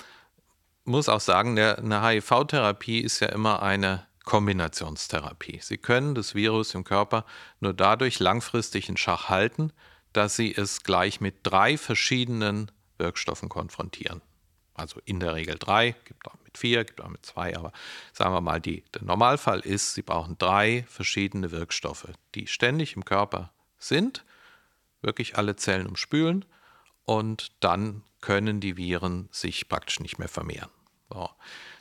muss 0.84 1.10
auch 1.10 1.20
sagen, 1.20 1.60
eine 1.60 2.02
HIV-Therapie 2.08 3.02
ist 3.02 3.20
ja 3.20 3.28
immer 3.28 3.62
eine 3.62 4.08
Kombinationstherapie. 4.24 5.60
Sie 5.62 5.78
können 5.78 6.16
das 6.16 6.36
Virus 6.36 6.74
im 6.76 6.84
Körper 6.84 7.26
nur 7.60 7.74
dadurch 7.74 8.20
langfristig 8.20 8.90
in 8.90 8.98
Schach 8.98 9.30
halten, 9.30 9.72
dass 10.14 10.36
Sie 10.36 10.54
es 10.54 10.84
gleich 10.84 11.22
mit 11.22 11.36
drei 11.44 11.78
verschiedenen 11.78 12.72
Wirkstoffen 12.98 13.50
konfrontieren. 13.50 14.22
Also 14.74 15.02
in 15.06 15.20
der 15.20 15.34
Regel 15.34 15.58
drei, 15.58 15.96
gibt 16.06 16.28
auch 16.28 16.36
mit 16.44 16.58
vier, 16.58 16.84
gibt 16.86 17.02
auch 17.02 17.10
mit 17.10 17.26
zwei, 17.26 17.56
aber 17.56 17.72
sagen 18.14 18.34
wir 18.34 18.42
mal, 18.42 18.60
die, 18.62 18.84
der 18.94 19.04
Normalfall 19.04 19.60
ist, 19.62 19.94
Sie 19.94 20.02
brauchen 20.02 20.38
drei 20.38 20.86
verschiedene 20.88 21.52
Wirkstoffe, 21.52 22.08
die 22.36 22.48
ständig 22.48 22.96
im 22.96 23.06
Körper 23.06 23.52
sind, 23.78 24.26
wirklich 25.02 25.38
alle 25.38 25.56
Zellen 25.56 25.88
umspülen 25.88 26.46
und 27.06 27.52
dann 27.62 28.04
können 28.22 28.60
die 28.60 28.78
Viren 28.78 29.30
sich 29.32 29.70
praktisch 29.70 30.00
nicht 30.00 30.18
mehr 30.20 30.28
vermehren. 30.28 30.70
So. 31.10 31.30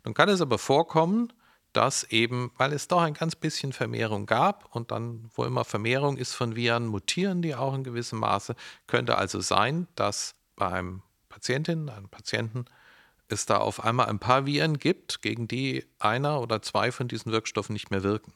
Nun 0.04 0.14
kann 0.14 0.28
es 0.28 0.40
aber 0.40 0.58
vorkommen, 0.58 1.32
dass 1.72 2.04
eben, 2.04 2.52
weil 2.56 2.72
es 2.72 2.88
doch 2.88 3.02
ein 3.02 3.14
ganz 3.14 3.36
bisschen 3.36 3.72
Vermehrung 3.72 4.24
gab 4.24 4.74
und 4.74 4.90
dann, 4.90 5.30
wo 5.34 5.44
immer 5.44 5.64
Vermehrung 5.64 6.16
ist 6.16 6.32
von 6.32 6.56
Viren, 6.56 6.86
mutieren 6.86 7.42
die 7.42 7.54
auch 7.54 7.74
in 7.74 7.84
gewissem 7.84 8.20
Maße, 8.20 8.54
könnte 8.86 9.18
also 9.18 9.40
sein, 9.40 9.86
dass 9.94 10.34
bei 10.54 10.68
einem 10.68 11.02
Patientin, 11.28 11.90
einem 11.90 12.08
Patienten, 12.08 12.64
es 13.28 13.44
da 13.44 13.58
auf 13.58 13.84
einmal 13.84 14.06
ein 14.06 14.18
paar 14.18 14.46
Viren 14.46 14.78
gibt, 14.78 15.20
gegen 15.20 15.48
die 15.48 15.84
einer 15.98 16.40
oder 16.40 16.62
zwei 16.62 16.92
von 16.92 17.08
diesen 17.08 17.32
Wirkstoffen 17.32 17.72
nicht 17.72 17.90
mehr 17.90 18.02
wirken. 18.02 18.32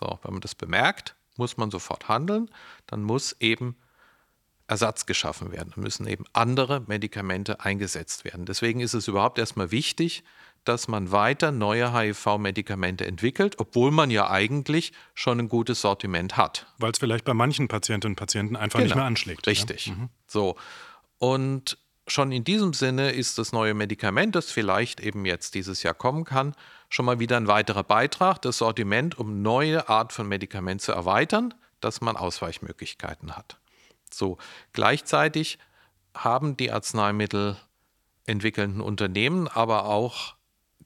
So, 0.00 0.18
wenn 0.22 0.32
man 0.32 0.40
das 0.40 0.54
bemerkt, 0.54 1.14
muss 1.36 1.56
man 1.56 1.70
sofort 1.70 2.08
handeln, 2.08 2.50
dann 2.86 3.02
muss 3.02 3.36
eben 3.40 3.76
Ersatz 4.66 5.06
geschaffen 5.06 5.52
werden. 5.52 5.72
Dann 5.74 5.84
müssen 5.84 6.06
eben 6.06 6.24
andere 6.32 6.82
Medikamente 6.86 7.60
eingesetzt 7.60 8.24
werden. 8.24 8.46
Deswegen 8.46 8.80
ist 8.80 8.94
es 8.94 9.08
überhaupt 9.08 9.38
erstmal 9.38 9.70
wichtig, 9.70 10.24
dass 10.64 10.86
man 10.86 11.10
weiter 11.10 11.50
neue 11.50 11.92
HIV-Medikamente 11.92 13.04
entwickelt, 13.04 13.56
obwohl 13.58 13.90
man 13.90 14.10
ja 14.10 14.30
eigentlich 14.30 14.92
schon 15.14 15.40
ein 15.40 15.48
gutes 15.48 15.80
Sortiment 15.80 16.36
hat. 16.36 16.66
Weil 16.78 16.92
es 16.92 16.98
vielleicht 16.98 17.24
bei 17.24 17.34
manchen 17.34 17.68
Patientinnen 17.68 18.12
und 18.12 18.16
Patienten 18.16 18.56
einfach 18.56 18.78
genau. 18.78 18.86
nicht 18.86 18.96
mehr 18.96 19.04
anschlägt. 19.04 19.46
Richtig. 19.46 19.86
Ja? 19.86 19.94
Mhm. 19.94 20.08
So. 20.26 20.56
Und 21.18 21.78
schon 22.12 22.30
in 22.30 22.44
diesem 22.44 22.72
Sinne 22.72 23.10
ist 23.10 23.38
das 23.38 23.52
neue 23.52 23.74
Medikament, 23.74 24.34
das 24.34 24.50
vielleicht 24.50 25.00
eben 25.00 25.24
jetzt 25.24 25.54
dieses 25.54 25.82
Jahr 25.82 25.94
kommen 25.94 26.24
kann, 26.24 26.54
schon 26.88 27.06
mal 27.06 27.18
wieder 27.18 27.36
ein 27.36 27.48
weiterer 27.48 27.82
Beitrag, 27.82 28.42
das 28.42 28.58
Sortiment 28.58 29.18
um 29.18 29.42
neue 29.42 29.88
Art 29.88 30.12
von 30.12 30.28
Medikament 30.28 30.82
zu 30.82 30.92
erweitern, 30.92 31.54
dass 31.80 32.00
man 32.00 32.16
Ausweichmöglichkeiten 32.16 33.36
hat. 33.36 33.58
So, 34.10 34.36
gleichzeitig 34.72 35.58
haben 36.14 36.56
die 36.56 36.70
Arzneimittel 36.70 37.56
entwickelnden 38.26 38.80
Unternehmen, 38.80 39.48
aber 39.48 39.86
auch 39.86 40.34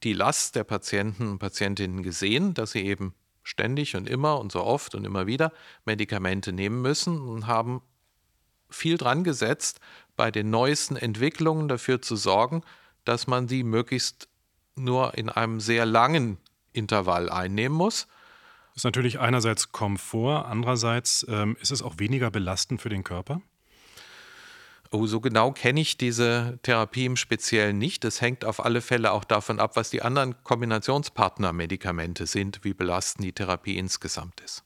die 0.02 0.12
Last 0.12 0.54
der 0.54 0.64
Patienten 0.64 1.28
und 1.28 1.38
Patientinnen 1.38 2.02
gesehen, 2.02 2.54
dass 2.54 2.71
sie 2.71 2.87
eben 2.87 3.14
ständig 3.42 3.97
und 3.97 4.09
immer 4.09 4.38
und 4.38 4.52
so 4.52 4.62
oft 4.62 4.95
und 4.95 5.04
immer 5.04 5.26
wieder 5.26 5.52
Medikamente 5.85 6.52
nehmen 6.52 6.83
müssen 6.83 7.21
und 7.21 7.47
haben 7.47 7.83
viel 8.68 8.99
dran 8.99 9.25
gesetzt, 9.25 9.80
bei 10.16 10.30
den 10.30 10.50
neuesten 10.50 10.96
Entwicklungen 10.96 11.68
dafür 11.68 12.00
zu 12.02 12.16
sorgen, 12.16 12.62
dass 13.04 13.26
man 13.26 13.49
sie 13.49 13.62
möglichst 13.62 14.28
nur 14.75 15.16
in 15.16 15.28
einem 15.28 15.61
sehr 15.61 15.87
langen 15.87 16.38
Intervall 16.73 17.30
einnehmen 17.30 17.76
muss. 17.76 18.06
Das 18.75 18.78
ist 18.80 18.85
natürlich 18.85 19.20
einerseits 19.20 19.73
Komfort, 19.73 20.44
andererseits 20.46 21.25
ähm, 21.28 21.56
ist 21.61 21.70
es 21.70 21.82
auch 21.82 21.94
weniger 21.99 22.30
belastend 22.30 22.82
für 22.82 22.90
den 22.90 23.04
Körper. 23.04 23.40
Oh, 24.90 25.06
so 25.06 25.20
genau 25.20 25.50
kenne 25.52 25.80
ich 25.80 25.96
diese 25.96 26.58
Therapie 26.62 27.06
im 27.06 27.16
Speziellen 27.16 27.78
nicht. 27.78 28.04
Das 28.04 28.20
hängt 28.20 28.44
auf 28.44 28.64
alle 28.64 28.80
Fälle 28.80 29.12
auch 29.12 29.25
davon 29.25 29.58
ab, 29.58 29.76
was 29.76 29.90
die 29.90 30.02
anderen 30.02 30.42
Kombinationspartnermedikamente 30.44 32.26
sind, 32.26 32.61
wie 32.62 32.75
belastend 32.75 33.25
die 33.25 33.32
Therapie 33.32 33.76
insgesamt 33.76 34.40
ist. 34.40 34.62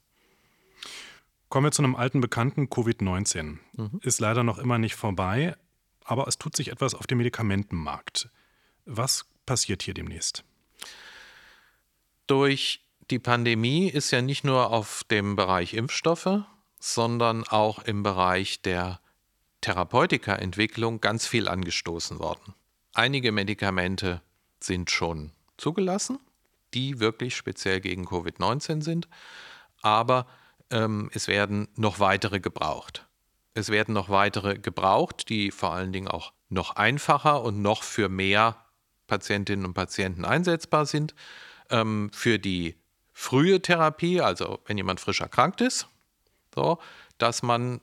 Kommen 1.51 1.67
wir 1.67 1.73
zu 1.73 1.83
einem 1.83 1.97
alten 1.97 2.21
Bekannten, 2.21 2.69
Covid-19. 2.69 3.59
Mhm. 3.73 4.01
Ist 4.03 4.21
leider 4.21 4.45
noch 4.45 4.59
immer 4.59 4.79
nicht 4.79 4.95
vorbei, 4.95 5.57
aber 6.05 6.29
es 6.29 6.39
tut 6.39 6.57
sich 6.57 6.69
etwas 6.69 6.95
auf 6.95 7.09
dem 7.09 7.19
Medikamentenmarkt. 7.19 8.31
Was 8.85 9.27
passiert 9.47 9.83
hier 9.83 9.93
demnächst? 9.93 10.45
Durch 12.29 12.87
die 13.11 13.19
Pandemie 13.19 13.89
ist 13.89 14.13
ja 14.13 14.23
nicht 14.23 14.45
nur 14.45 14.71
auf 14.71 15.03
dem 15.11 15.35
Bereich 15.35 15.75
Impfstoffe, 15.75 16.45
sondern 16.79 17.43
auch 17.43 17.81
im 17.81 18.05
Bereich 18.05 18.63
der 18.63 19.01
Therapeutika-Entwicklung 19.61 21.01
ganz 21.01 21.27
viel 21.27 21.49
angestoßen 21.49 22.21
worden. 22.21 22.55
Einige 22.95 23.33
Medikamente 23.33 24.23
sind 24.61 24.93
schon 24.93 25.33
zugelassen, 25.57 26.21
die 26.75 27.01
wirklich 27.01 27.35
speziell 27.35 27.81
gegen 27.81 28.07
Covid-19 28.07 28.83
sind, 28.83 29.09
aber 29.83 30.29
ähm, 30.71 31.11
es 31.13 31.29
werden 31.29 31.69
noch 31.77 32.01
weitere 32.01 32.41
gebraucht. 32.41 33.07
Es 33.55 33.69
werden 33.69 33.95
noch 33.95 34.09
weitere 34.09 34.59
gebraucht, 34.59 35.29
die 35.29 35.51
vor 35.51 35.73
allen 35.73 35.93
Dingen 35.93 36.09
auch 36.09 36.33
noch 36.49 36.77
einfacher 36.77 37.43
und 37.43 37.63
noch 37.63 37.83
für 37.83 38.09
mehr 38.09 38.57
Patientinnen 39.07 39.67
und 39.67 39.75
Patienten 39.75 40.25
einsetzbar 40.25 40.87
sind. 40.87 41.15
Ähm, 41.69 42.11
für 42.13 42.39
die 42.39 42.77
frühe 43.13 43.61
Therapie, 43.61 44.21
also 44.21 44.61
wenn 44.67 44.77
jemand 44.77 45.01
frisch 45.01 45.21
erkrankt 45.21 45.61
ist, 45.61 45.89
so, 46.55 46.79
dass 47.19 47.43
man 47.43 47.81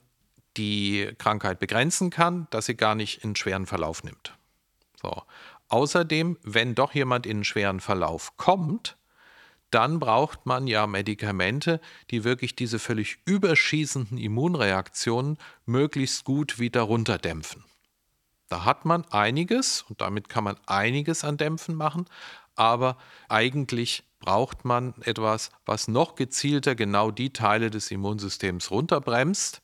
die 0.56 1.12
Krankheit 1.18 1.60
begrenzen 1.60 2.10
kann, 2.10 2.48
dass 2.50 2.66
sie 2.66 2.74
gar 2.74 2.94
nicht 2.94 3.22
in 3.22 3.36
schweren 3.36 3.66
Verlauf 3.66 4.02
nimmt. 4.02 4.36
So. 5.00 5.22
Außerdem, 5.68 6.38
wenn 6.42 6.74
doch 6.74 6.92
jemand 6.92 7.26
in 7.26 7.38
einen 7.38 7.44
schweren 7.44 7.80
Verlauf 7.80 8.36
kommt, 8.36 8.97
dann 9.70 9.98
braucht 9.98 10.46
man 10.46 10.66
ja 10.66 10.86
Medikamente, 10.86 11.80
die 12.10 12.24
wirklich 12.24 12.56
diese 12.56 12.78
völlig 12.78 13.18
überschießenden 13.24 14.18
Immunreaktionen 14.18 15.38
möglichst 15.66 16.24
gut 16.24 16.58
wieder 16.58 16.82
runterdämpfen. 16.82 17.64
Da 18.48 18.64
hat 18.64 18.84
man 18.86 19.04
einiges 19.06 19.84
und 19.88 20.00
damit 20.00 20.28
kann 20.28 20.44
man 20.44 20.56
einiges 20.66 21.22
an 21.22 21.36
Dämpfen 21.36 21.74
machen, 21.74 22.06
aber 22.54 22.96
eigentlich 23.28 24.04
braucht 24.20 24.64
man 24.64 24.94
etwas, 25.02 25.50
was 25.66 25.86
noch 25.86 26.16
gezielter 26.16 26.74
genau 26.74 27.10
die 27.10 27.32
Teile 27.32 27.70
des 27.70 27.90
Immunsystems 27.90 28.70
runterbremst, 28.70 29.60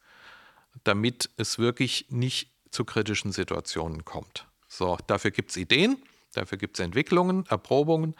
damit 0.85 1.31
es 1.37 1.59
wirklich 1.59 2.07
nicht 2.11 2.51
zu 2.71 2.85
kritischen 2.85 3.33
Situationen 3.33 4.05
kommt. 4.05 4.47
So, 4.69 4.99
dafür 5.07 5.31
gibt 5.31 5.51
es 5.51 5.57
Ideen, 5.57 5.97
dafür 6.35 6.59
gibt 6.59 6.79
es 6.79 6.85
Entwicklungen, 6.85 7.47
Erprobungen 7.49 8.15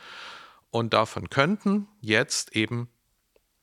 und 0.75 0.93
davon 0.93 1.31
könnten 1.31 1.87
jetzt 2.01 2.57
eben 2.57 2.89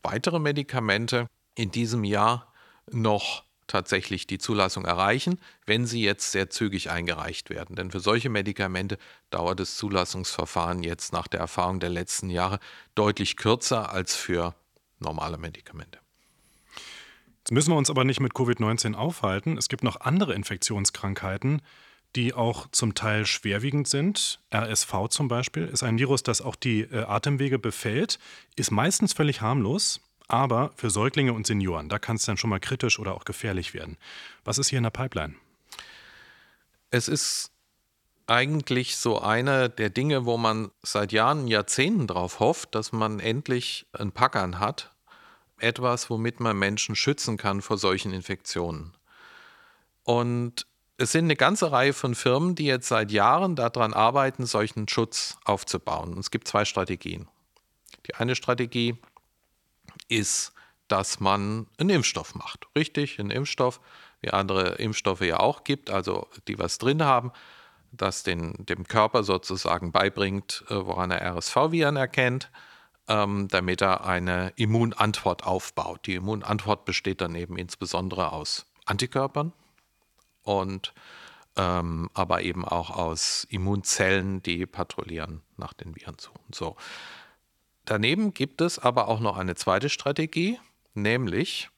weitere 0.01 0.39
Medikamente 0.39 1.27
in 1.55 1.69
diesem 1.69 2.05
Jahr 2.05 2.53
noch 2.89 3.43
tatsächlich 3.67 4.27
die 4.27 4.37
Zulassung 4.37 4.85
erreichen, 4.85 5.37
wenn 5.65 5.85
sie 5.85 6.01
jetzt 6.01 6.31
sehr 6.31 6.49
zügig 6.49 6.89
eingereicht 6.89 7.49
werden. 7.49 7.75
Denn 7.75 7.91
für 7.91 7.99
solche 7.99 8.29
Medikamente 8.29 8.97
dauert 9.29 9.59
das 9.59 9.75
Zulassungsverfahren 9.75 10.83
jetzt 10.83 11.11
nach 11.11 11.27
der 11.27 11.41
Erfahrung 11.41 11.81
der 11.81 11.89
letzten 11.89 12.29
Jahre 12.29 12.59
deutlich 12.95 13.35
kürzer 13.35 13.91
als 13.91 14.15
für 14.15 14.55
normale 14.99 15.37
Medikamente. 15.37 15.99
Jetzt 17.39 17.51
müssen 17.51 17.71
wir 17.73 17.77
uns 17.77 17.89
aber 17.89 18.05
nicht 18.05 18.21
mit 18.21 18.31
Covid-19 18.31 18.93
aufhalten. 18.93 19.57
Es 19.57 19.67
gibt 19.67 19.83
noch 19.83 19.99
andere 19.99 20.33
Infektionskrankheiten, 20.33 21.61
die 22.15 22.33
auch 22.33 22.67
zum 22.71 22.93
Teil 22.93 23.25
schwerwiegend 23.25 23.87
sind. 23.87 24.39
RSV 24.53 25.07
zum 25.09 25.27
Beispiel 25.27 25.65
ist 25.67 25.83
ein 25.83 25.97
Virus, 25.97 26.23
das 26.23 26.41
auch 26.41 26.55
die 26.55 26.81
äh, 26.81 27.03
Atemwege 27.03 27.59
befällt, 27.59 28.19
ist 28.55 28.71
meistens 28.71 29.13
völlig 29.13 29.41
harmlos, 29.41 30.01
aber 30.27 30.71
für 30.75 30.89
Säuglinge 30.89 31.33
und 31.33 31.47
Senioren, 31.47 31.89
da 31.89 31.99
kann 31.99 32.15
es 32.15 32.25
dann 32.25 32.37
schon 32.37 32.49
mal 32.49 32.59
kritisch 32.59 32.99
oder 32.99 33.15
auch 33.15 33.25
gefährlich 33.25 33.73
werden. 33.73 33.97
Was 34.43 34.57
ist 34.57 34.69
hier 34.69 34.77
in 34.77 34.83
der 34.83 34.91
Pipeline? 34.91 35.35
Es 36.89 37.07
ist 37.07 37.51
eigentlich 38.27 38.95
so 38.95 39.19
eine 39.19 39.69
der 39.69 39.89
Dinge, 39.89 40.25
wo 40.25 40.37
man 40.37 40.71
seit 40.83 41.11
Jahren, 41.11 41.47
Jahrzehnten 41.47 42.07
drauf 42.07 42.39
hofft, 42.39 42.75
dass 42.75 42.91
man 42.91 43.19
endlich 43.19 43.85
einen 43.91 44.11
Packern 44.11 44.59
hat, 44.59 44.91
etwas, 45.57 46.09
womit 46.09 46.39
man 46.39 46.57
Menschen 46.57 46.95
schützen 46.95 47.37
kann 47.37 47.61
vor 47.61 47.77
solchen 47.77 48.13
Infektionen. 48.13 48.93
Und 50.03 50.65
es 50.97 51.11
sind 51.11 51.25
eine 51.25 51.35
ganze 51.35 51.71
Reihe 51.71 51.93
von 51.93 52.15
Firmen, 52.15 52.55
die 52.55 52.65
jetzt 52.65 52.87
seit 52.87 53.11
Jahren 53.11 53.55
daran 53.55 53.93
arbeiten, 53.93 54.45
solchen 54.45 54.87
Schutz 54.87 55.37
aufzubauen. 55.45 56.13
Und 56.13 56.19
es 56.19 56.31
gibt 56.31 56.47
zwei 56.47 56.65
Strategien. 56.65 57.27
Die 58.07 58.15
eine 58.15 58.35
Strategie 58.35 58.97
ist, 60.07 60.53
dass 60.87 61.19
man 61.19 61.67
einen 61.77 61.89
Impfstoff 61.89 62.35
macht. 62.35 62.67
Richtig, 62.75 63.19
einen 63.19 63.31
Impfstoff, 63.31 63.79
wie 64.21 64.29
andere 64.29 64.75
Impfstoffe 64.75 65.21
ja 65.21 65.39
auch 65.39 65.63
gibt, 65.63 65.89
also 65.89 66.27
die 66.47 66.59
was 66.59 66.77
drin 66.77 67.03
haben, 67.03 67.31
das 67.91 68.23
den, 68.23 68.53
dem 68.59 68.87
Körper 68.87 69.23
sozusagen 69.23 69.91
beibringt, 69.91 70.63
äh, 70.69 70.75
woran 70.75 71.11
er 71.11 71.35
RSV-Viren 71.35 71.95
erkennt 71.95 72.51
ähm, 73.11 73.47
damit 73.49 73.81
er 73.81 74.05
eine 74.05 74.53
Immunantwort 74.55 75.45
aufbaut. 75.45 76.05
Die 76.05 76.15
Immunantwort 76.15 76.85
besteht 76.85 77.21
dann 77.21 77.35
eben 77.35 77.57
insbesondere 77.57 78.31
aus 78.31 78.65
Antikörpern 78.85 79.53
und 80.43 80.93
ähm, 81.57 82.09
aber 82.13 82.41
eben 82.43 82.65
auch 82.65 82.91
aus 82.91 83.45
Immunzellen, 83.49 84.41
die 84.41 84.65
patrouillieren 84.65 85.41
nach 85.57 85.73
den 85.73 85.95
Viren 85.95 86.17
zu. 86.17 86.31
So. 86.53 86.75
Daneben 87.85 88.33
gibt 88.33 88.61
es 88.61 88.79
aber 88.79 89.07
auch 89.07 89.19
noch 89.19 89.37
eine 89.37 89.55
zweite 89.55 89.89
Strategie, 89.89 90.59
nämlich 90.93 91.69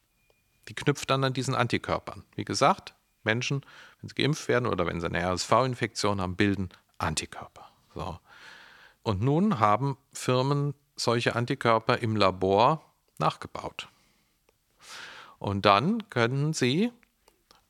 die 0.68 0.74
knüpft 0.74 1.10
dann 1.10 1.24
an 1.24 1.32
diesen 1.32 1.54
Antikörpern. 1.54 2.24
Wie 2.36 2.44
gesagt, 2.44 2.94
Menschen, 3.24 3.62
wenn 4.00 4.08
sie 4.08 4.14
geimpft 4.14 4.48
werden 4.48 4.66
oder 4.66 4.86
wenn 4.86 5.00
sie 5.00 5.06
eine 5.06 5.20
RSV-Infektion 5.20 6.20
haben, 6.20 6.36
bilden 6.36 6.68
Antikörper. 6.98 7.68
So. 7.94 8.18
Und 9.02 9.22
nun 9.22 9.58
haben 9.58 9.98
Firmen 10.12 10.74
solche 10.96 11.34
Antikörper 11.34 11.98
im 11.98 12.16
Labor 12.16 12.84
nachgebaut. 13.18 13.88
Und 15.38 15.66
dann 15.66 16.08
können 16.10 16.52
Sie 16.52 16.92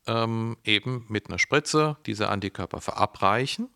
ähm, 0.07 0.57
eben 0.65 1.07
mit 1.09 1.29
einer 1.29 1.39
Spritze 1.39 1.97
diese 2.07 2.29
Antikörper 2.29 2.81
verabreichen 2.81 3.69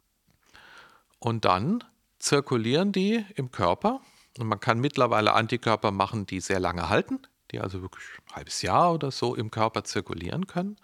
und 1.19 1.45
dann 1.45 1.85
zirkulieren 2.19 2.93
die 2.93 3.25
im 3.35 3.51
Körper. 3.51 4.01
Und 4.39 4.47
man 4.47 4.61
kann 4.61 4.79
mittlerweile 4.79 5.33
Antikörper 5.33 5.91
machen, 5.91 6.27
die 6.27 6.41
sehr 6.41 6.61
lange 6.61 6.89
halten, 6.89 7.21
die 7.51 7.61
also 7.61 7.83
wirklich 7.83 8.05
ein 8.29 8.37
halbes 8.37 8.63
Jahr 8.63 8.93
oder 8.93 9.11
so 9.11 9.35
im 9.35 9.51
Körper 9.51 9.85
zirkulieren 9.85 10.47
können 10.47 10.77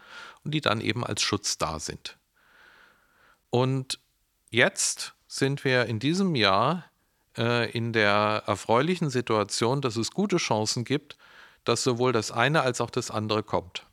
und 0.45 0.53
die 0.53 0.61
dann 0.61 0.81
eben 0.81 1.05
als 1.05 1.23
Schutz 1.23 1.59
da 1.59 1.79
sind. 1.79 2.19
Und 3.51 4.01
jetzt 4.51 5.15
sind 5.29 5.65
wir 5.65 5.87
in 5.87 6.01
diesem 6.01 6.35
Jahr 6.35 6.85
äh, 7.37 7.71
in 7.71 7.93
der 7.93 8.43
erfreulichen 8.47 9.11
Situation, 9.11 9.81
dass 9.81 9.97
es 9.97 10.11
gute 10.11 10.39
Chancen 10.39 10.85
gibt, 10.85 11.17
dass 11.65 11.83
sowohl 11.83 12.13
das 12.13 12.31
eine 12.31 12.63
als 12.63 12.81
auch 12.81 12.91
das 12.91 13.11
andere 13.11 13.43
kommt. 13.43 13.87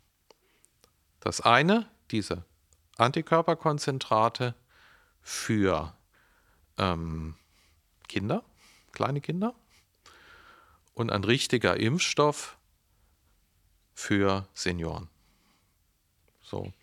Das 1.22 1.40
eine, 1.40 1.88
diese 2.10 2.44
Antikörperkonzentrate 2.98 4.56
für 5.22 5.96
ähm, 6.78 7.36
Kinder, 8.10 8.44
kleine 8.92 9.22
Kinder, 9.22 9.56
und 10.94 11.12
ein 11.12 11.24
richtiger 11.24 11.80
Impfstoff 11.80 12.58
für 13.94 14.48
Senioren. 14.54 15.08
So. 16.42 16.74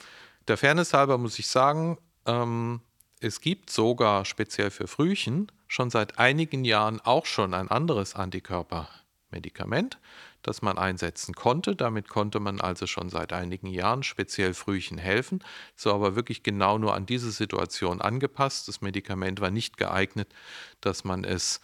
Der 0.47 0.57
Fairness 0.57 0.95
halber 0.95 1.19
muss 1.19 1.39
ich 1.39 1.49
sagen, 1.49 1.99
ähm, 2.25 2.81
es 3.21 3.41
gibt 3.41 3.71
sogar 3.71 4.25
speziell 4.25 4.71
für 4.71 4.87
Frühchen 4.87 5.53
schon 5.67 5.91
seit 5.91 6.19
einigen 6.19 6.65
Jahren 6.65 7.01
auch 7.01 7.27
schon 7.27 7.53
ein 7.53 7.69
anderes 7.69 8.15
Antikörper 8.15 8.89
Medikament, 9.31 9.99
das 10.43 10.63
man 10.63 10.79
einsetzen 10.79 11.35
konnte. 11.35 11.77
Damit 11.77 12.09
konnte 12.09 12.41
man 12.41 12.61
also 12.61 12.87
schon 12.87 13.11
seit 13.11 13.33
einigen 13.33 13.67
Jahren 13.67 14.03
speziell 14.03 14.55
Frühchen 14.55 14.99
helfen. 14.99 15.45
So 15.77 15.93
aber 15.93 16.17
wirklich 16.17 16.43
genau 16.43 16.79
nur 16.79 16.95
an 16.95 17.07
diese 17.07 17.31
Situation 17.31 18.01
angepasst. 18.01 18.69
Das 18.69 18.81
Medikament 18.81 19.41
war 19.41 19.51
nicht 19.51 19.77
geeignet, 19.77 20.33
dass 20.81 21.05
man 21.05 21.25
es 21.25 21.61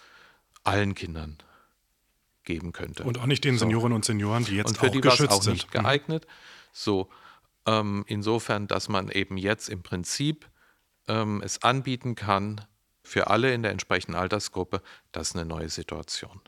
allen 0.63 0.95
Kindern 0.95 1.39
geben 2.45 2.73
könnte. 2.73 3.05
Und 3.05 3.19
auch 3.19 3.27
nicht 3.27 3.45
den 3.45 3.59
Senioren 3.59 3.91
so. 3.91 3.97
und 3.97 4.05
Senioren, 4.05 4.45
die 4.45 4.57
jetzt 4.57 4.69
und 4.69 4.79
für 4.79 4.87
auch 4.87 4.93
die 4.93 5.01
geschützt 5.01 5.33
auch 5.33 5.43
sind. 5.43 5.55
nicht 5.55 5.73
geeignet. 5.73 6.27
So, 6.73 7.09
ähm, 7.67 8.05
insofern, 8.07 8.67
dass 8.67 8.89
man 8.89 9.09
eben 9.09 9.37
jetzt 9.37 9.69
im 9.69 9.83
Prinzip 9.83 10.49
ähm, 11.09 11.43
es 11.43 11.63
anbieten 11.63 12.15
kann 12.15 12.61
für 13.03 13.29
alle 13.29 13.53
in 13.53 13.63
der 13.63 13.71
entsprechenden 13.71 14.17
Altersgruppe, 14.17 14.83
das 15.13 15.29
ist 15.29 15.37
eine 15.37 15.45
neue 15.45 15.69
Situation. 15.69 16.41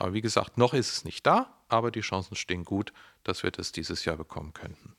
Aber 0.00 0.14
wie 0.14 0.22
gesagt, 0.22 0.56
noch 0.56 0.72
ist 0.72 0.92
es 0.92 1.04
nicht 1.04 1.26
da, 1.26 1.54
aber 1.68 1.90
die 1.90 2.00
Chancen 2.00 2.34
stehen 2.34 2.64
gut, 2.64 2.92
dass 3.22 3.42
wir 3.42 3.50
das 3.50 3.70
dieses 3.70 4.04
Jahr 4.06 4.16
bekommen 4.16 4.54
könnten. 4.54 4.96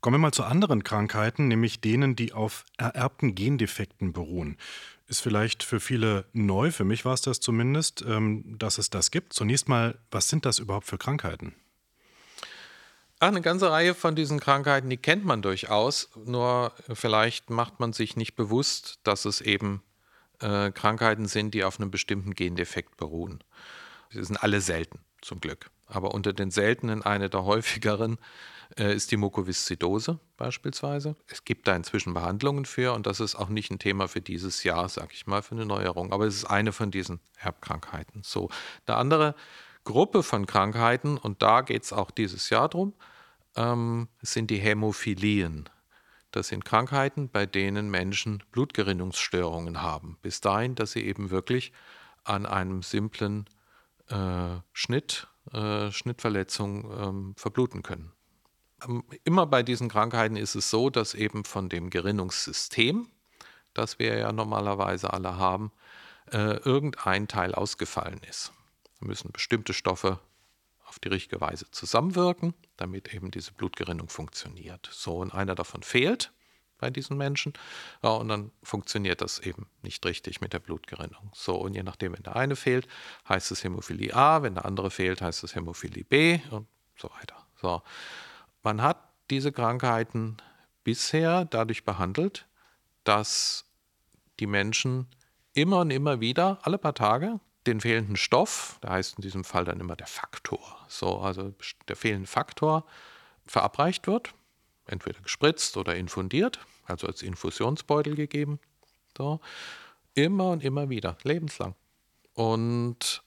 Kommen 0.00 0.14
wir 0.14 0.18
mal 0.18 0.32
zu 0.32 0.44
anderen 0.44 0.82
Krankheiten, 0.82 1.48
nämlich 1.48 1.82
denen, 1.82 2.16
die 2.16 2.32
auf 2.32 2.64
ererbten 2.78 3.34
Gendefekten 3.34 4.14
beruhen. 4.14 4.56
Ist 5.08 5.20
vielleicht 5.20 5.62
für 5.62 5.78
viele 5.78 6.24
neu, 6.32 6.70
für 6.70 6.84
mich 6.84 7.04
war 7.04 7.12
es 7.12 7.20
das 7.20 7.40
zumindest, 7.40 8.02
ähm, 8.02 8.58
dass 8.58 8.78
es 8.78 8.88
das 8.88 9.10
gibt. 9.10 9.34
Zunächst 9.34 9.68
mal, 9.68 9.98
was 10.10 10.28
sind 10.28 10.46
das 10.46 10.58
überhaupt 10.58 10.86
für 10.86 10.96
Krankheiten? 10.96 11.54
Ach, 13.18 13.28
eine 13.28 13.42
ganze 13.42 13.70
Reihe 13.70 13.94
von 13.94 14.16
diesen 14.16 14.40
Krankheiten, 14.40 14.88
die 14.88 14.96
kennt 14.96 15.26
man 15.26 15.42
durchaus, 15.42 16.08
nur 16.24 16.72
vielleicht 16.94 17.50
macht 17.50 17.78
man 17.78 17.92
sich 17.92 18.16
nicht 18.16 18.36
bewusst, 18.36 19.00
dass 19.02 19.26
es 19.26 19.42
eben 19.42 19.82
äh, 20.40 20.70
Krankheiten 20.72 21.26
sind, 21.26 21.54
die 21.54 21.64
auf 21.64 21.78
einem 21.78 21.90
bestimmten 21.90 22.34
Gendefekt 22.34 22.96
beruhen. 22.96 23.42
Sie 24.10 24.22
sind 24.24 24.42
alle 24.42 24.60
selten, 24.60 24.98
zum 25.22 25.40
Glück. 25.40 25.70
Aber 25.86 26.14
unter 26.14 26.32
den 26.32 26.50
seltenen, 26.50 27.02
eine 27.02 27.30
der 27.30 27.44
häufigeren, 27.44 28.18
äh, 28.78 28.94
ist 28.94 29.10
die 29.10 29.16
Mukoviszidose 29.16 30.20
beispielsweise. 30.36 31.16
Es 31.26 31.44
gibt 31.44 31.66
da 31.66 31.74
inzwischen 31.74 32.14
Behandlungen 32.14 32.64
für 32.64 32.92
und 32.94 33.06
das 33.06 33.20
ist 33.20 33.34
auch 33.34 33.48
nicht 33.48 33.70
ein 33.70 33.78
Thema 33.78 34.08
für 34.08 34.20
dieses 34.20 34.62
Jahr, 34.62 34.88
sag 34.88 35.12
ich 35.12 35.26
mal, 35.26 35.42
für 35.42 35.54
eine 35.54 35.66
Neuerung. 35.66 36.12
Aber 36.12 36.26
es 36.26 36.36
ist 36.36 36.44
eine 36.44 36.72
von 36.72 36.90
diesen 36.90 37.20
Erbkrankheiten. 37.38 38.22
So, 38.24 38.48
eine 38.86 38.96
andere 38.96 39.34
Gruppe 39.84 40.22
von 40.22 40.46
Krankheiten, 40.46 41.16
und 41.16 41.42
da 41.42 41.62
geht 41.62 41.82
es 41.82 41.92
auch 41.92 42.10
dieses 42.10 42.50
Jahr 42.50 42.68
drum, 42.68 42.94
ähm, 43.56 44.08
sind 44.22 44.50
die 44.50 44.58
Hämophilien. 44.58 45.68
Das 46.30 46.48
sind 46.48 46.64
Krankheiten, 46.64 47.28
bei 47.28 47.46
denen 47.46 47.90
Menschen 47.90 48.42
Blutgerinnungsstörungen 48.52 49.82
haben. 49.82 50.18
Bis 50.22 50.40
dahin, 50.40 50.74
dass 50.74 50.92
sie 50.92 51.04
eben 51.04 51.30
wirklich 51.30 51.72
an 52.24 52.46
einem 52.46 52.82
simplen 52.82 53.46
äh, 54.08 54.58
Schnitt, 54.72 55.26
äh, 55.52 55.90
Schnittverletzung 55.90 56.90
ähm, 56.98 57.34
verbluten 57.36 57.82
können. 57.82 58.12
Ähm, 58.86 59.04
immer 59.24 59.46
bei 59.46 59.62
diesen 59.62 59.88
Krankheiten 59.88 60.36
ist 60.36 60.54
es 60.54 60.70
so, 60.70 60.90
dass 60.90 61.14
eben 61.14 61.44
von 61.44 61.68
dem 61.68 61.90
Gerinnungssystem, 61.90 63.08
das 63.74 63.98
wir 63.98 64.16
ja 64.16 64.32
normalerweise 64.32 65.12
alle 65.12 65.36
haben, 65.36 65.72
äh, 66.32 66.56
irgendein 66.58 67.28
Teil 67.28 67.54
ausgefallen 67.54 68.20
ist. 68.28 68.52
Da 69.00 69.06
müssen 69.06 69.32
bestimmte 69.32 69.72
Stoffe 69.72 70.20
auf 70.90 70.98
die 70.98 71.08
richtige 71.08 71.40
Weise 71.40 71.70
zusammenwirken, 71.70 72.52
damit 72.76 73.14
eben 73.14 73.30
diese 73.30 73.52
Blutgerinnung 73.52 74.08
funktioniert. 74.08 74.90
So, 74.92 75.18
und 75.18 75.32
einer 75.32 75.54
davon 75.54 75.84
fehlt 75.84 76.32
bei 76.78 76.90
diesen 76.90 77.16
Menschen. 77.16 77.52
Ja, 78.02 78.10
und 78.10 78.28
dann 78.28 78.50
funktioniert 78.64 79.20
das 79.20 79.38
eben 79.38 79.68
nicht 79.82 80.04
richtig 80.04 80.40
mit 80.40 80.52
der 80.52 80.58
Blutgerinnung. 80.58 81.30
So, 81.32 81.54
und 81.54 81.74
je 81.74 81.84
nachdem, 81.84 82.14
wenn 82.14 82.24
der 82.24 82.34
eine 82.34 82.56
fehlt, 82.56 82.88
heißt 83.28 83.52
es 83.52 83.62
Hämophilie 83.62 84.14
A, 84.14 84.42
wenn 84.42 84.54
der 84.54 84.64
andere 84.64 84.90
fehlt, 84.90 85.22
heißt 85.22 85.44
es 85.44 85.54
Hämophilie 85.54 86.02
B 86.02 86.40
und 86.50 86.66
so 86.96 87.08
weiter. 87.20 87.46
So. 87.60 87.82
Man 88.64 88.82
hat 88.82 88.98
diese 89.30 89.52
Krankheiten 89.52 90.38
bisher 90.82 91.44
dadurch 91.44 91.84
behandelt, 91.84 92.46
dass 93.04 93.64
die 94.40 94.46
Menschen 94.46 95.06
immer 95.52 95.80
und 95.80 95.90
immer 95.90 96.20
wieder, 96.20 96.58
alle 96.62 96.78
paar 96.78 96.94
Tage, 96.94 97.38
den 97.66 97.80
fehlenden 97.80 98.16
Stoff, 98.16 98.78
der 98.82 98.90
heißt 98.90 99.16
in 99.16 99.22
diesem 99.22 99.44
Fall 99.44 99.64
dann 99.64 99.80
immer 99.80 99.96
der 99.96 100.06
Faktor, 100.06 100.78
so, 100.88 101.18
also 101.18 101.54
der 101.88 101.96
fehlende 101.96 102.26
Faktor 102.26 102.86
verabreicht 103.46 104.06
wird, 104.06 104.34
entweder 104.86 105.20
gespritzt 105.20 105.76
oder 105.76 105.94
infundiert, 105.94 106.60
also 106.86 107.06
als 107.06 107.22
Infusionsbeutel 107.22 108.14
gegeben, 108.14 108.60
so, 109.16 109.40
immer 110.14 110.50
und 110.50 110.64
immer 110.64 110.88
wieder, 110.88 111.18
lebenslang. 111.22 111.74
Und 112.34 113.22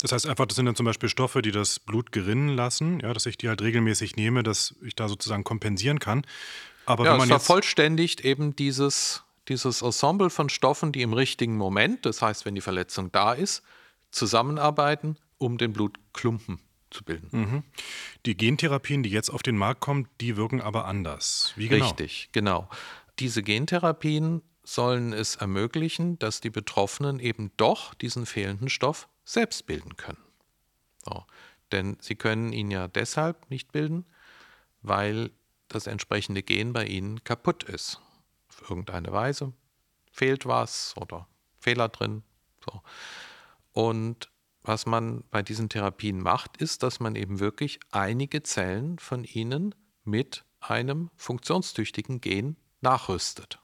das 0.00 0.12
heißt 0.12 0.26
einfach, 0.26 0.46
das 0.46 0.56
sind 0.56 0.66
dann 0.66 0.76
zum 0.76 0.86
Beispiel 0.86 1.08
Stoffe, 1.08 1.42
die 1.42 1.50
das 1.50 1.80
Blut 1.80 2.12
gerinnen 2.12 2.50
lassen, 2.50 3.00
ja, 3.00 3.12
dass 3.12 3.26
ich 3.26 3.36
die 3.36 3.48
halt 3.48 3.60
regelmäßig 3.62 4.16
nehme, 4.16 4.42
dass 4.42 4.76
ich 4.82 4.94
da 4.94 5.08
sozusagen 5.08 5.44
kompensieren 5.44 5.98
kann. 5.98 6.24
Aber 6.86 7.04
ja, 7.04 7.10
wenn 7.10 7.18
man 7.18 7.28
es 7.28 7.44
vervollständigt 7.44 8.20
eben 8.22 8.54
dieses 8.54 9.24
dieses 9.48 9.82
Ensemble 9.82 10.30
von 10.30 10.48
Stoffen, 10.48 10.92
die 10.92 11.02
im 11.02 11.12
richtigen 11.12 11.56
Moment, 11.56 12.04
das 12.06 12.22
heißt, 12.22 12.44
wenn 12.44 12.54
die 12.54 12.60
Verletzung 12.60 13.10
da 13.12 13.32
ist, 13.32 13.62
zusammenarbeiten, 14.10 15.16
um 15.38 15.58
den 15.58 15.72
Blutklumpen 15.72 16.60
zu 16.90 17.04
bilden. 17.04 17.28
Mhm. 17.32 17.62
Die 18.26 18.36
Gentherapien, 18.36 19.02
die 19.02 19.10
jetzt 19.10 19.30
auf 19.30 19.42
den 19.42 19.56
Markt 19.56 19.80
kommen, 19.80 20.08
die 20.20 20.36
wirken 20.36 20.60
aber 20.60 20.86
anders. 20.86 21.52
Wie 21.56 21.68
genau? 21.68 21.84
Richtig, 21.84 22.30
genau. 22.32 22.68
Diese 23.18 23.42
Gentherapien 23.42 24.42
sollen 24.62 25.12
es 25.12 25.36
ermöglichen, 25.36 26.18
dass 26.18 26.40
die 26.40 26.50
Betroffenen 26.50 27.20
eben 27.20 27.52
doch 27.56 27.94
diesen 27.94 28.26
fehlenden 28.26 28.68
Stoff 28.68 29.08
selbst 29.24 29.66
bilden 29.66 29.96
können. 29.96 30.22
So. 31.04 31.24
Denn 31.72 31.96
sie 32.00 32.16
können 32.16 32.52
ihn 32.52 32.70
ja 32.70 32.88
deshalb 32.88 33.50
nicht 33.50 33.72
bilden, 33.72 34.06
weil 34.82 35.30
das 35.68 35.86
entsprechende 35.86 36.42
Gen 36.42 36.72
bei 36.72 36.86
ihnen 36.86 37.22
kaputt 37.24 37.64
ist 37.64 38.00
auf 38.60 38.70
irgendeine 38.70 39.12
Weise. 39.12 39.52
Fehlt 40.10 40.46
was 40.46 40.94
oder 40.96 41.28
Fehler 41.58 41.88
drin. 41.88 42.22
So. 42.64 42.82
Und 43.72 44.30
was 44.62 44.86
man 44.86 45.24
bei 45.30 45.42
diesen 45.42 45.68
Therapien 45.68 46.20
macht, 46.20 46.56
ist, 46.58 46.82
dass 46.82 47.00
man 47.00 47.14
eben 47.14 47.40
wirklich 47.40 47.80
einige 47.90 48.42
Zellen 48.42 48.98
von 48.98 49.24
ihnen 49.24 49.74
mit 50.04 50.44
einem 50.60 51.10
funktionstüchtigen 51.16 52.20
Gen 52.20 52.56
nachrüstet. 52.80 53.60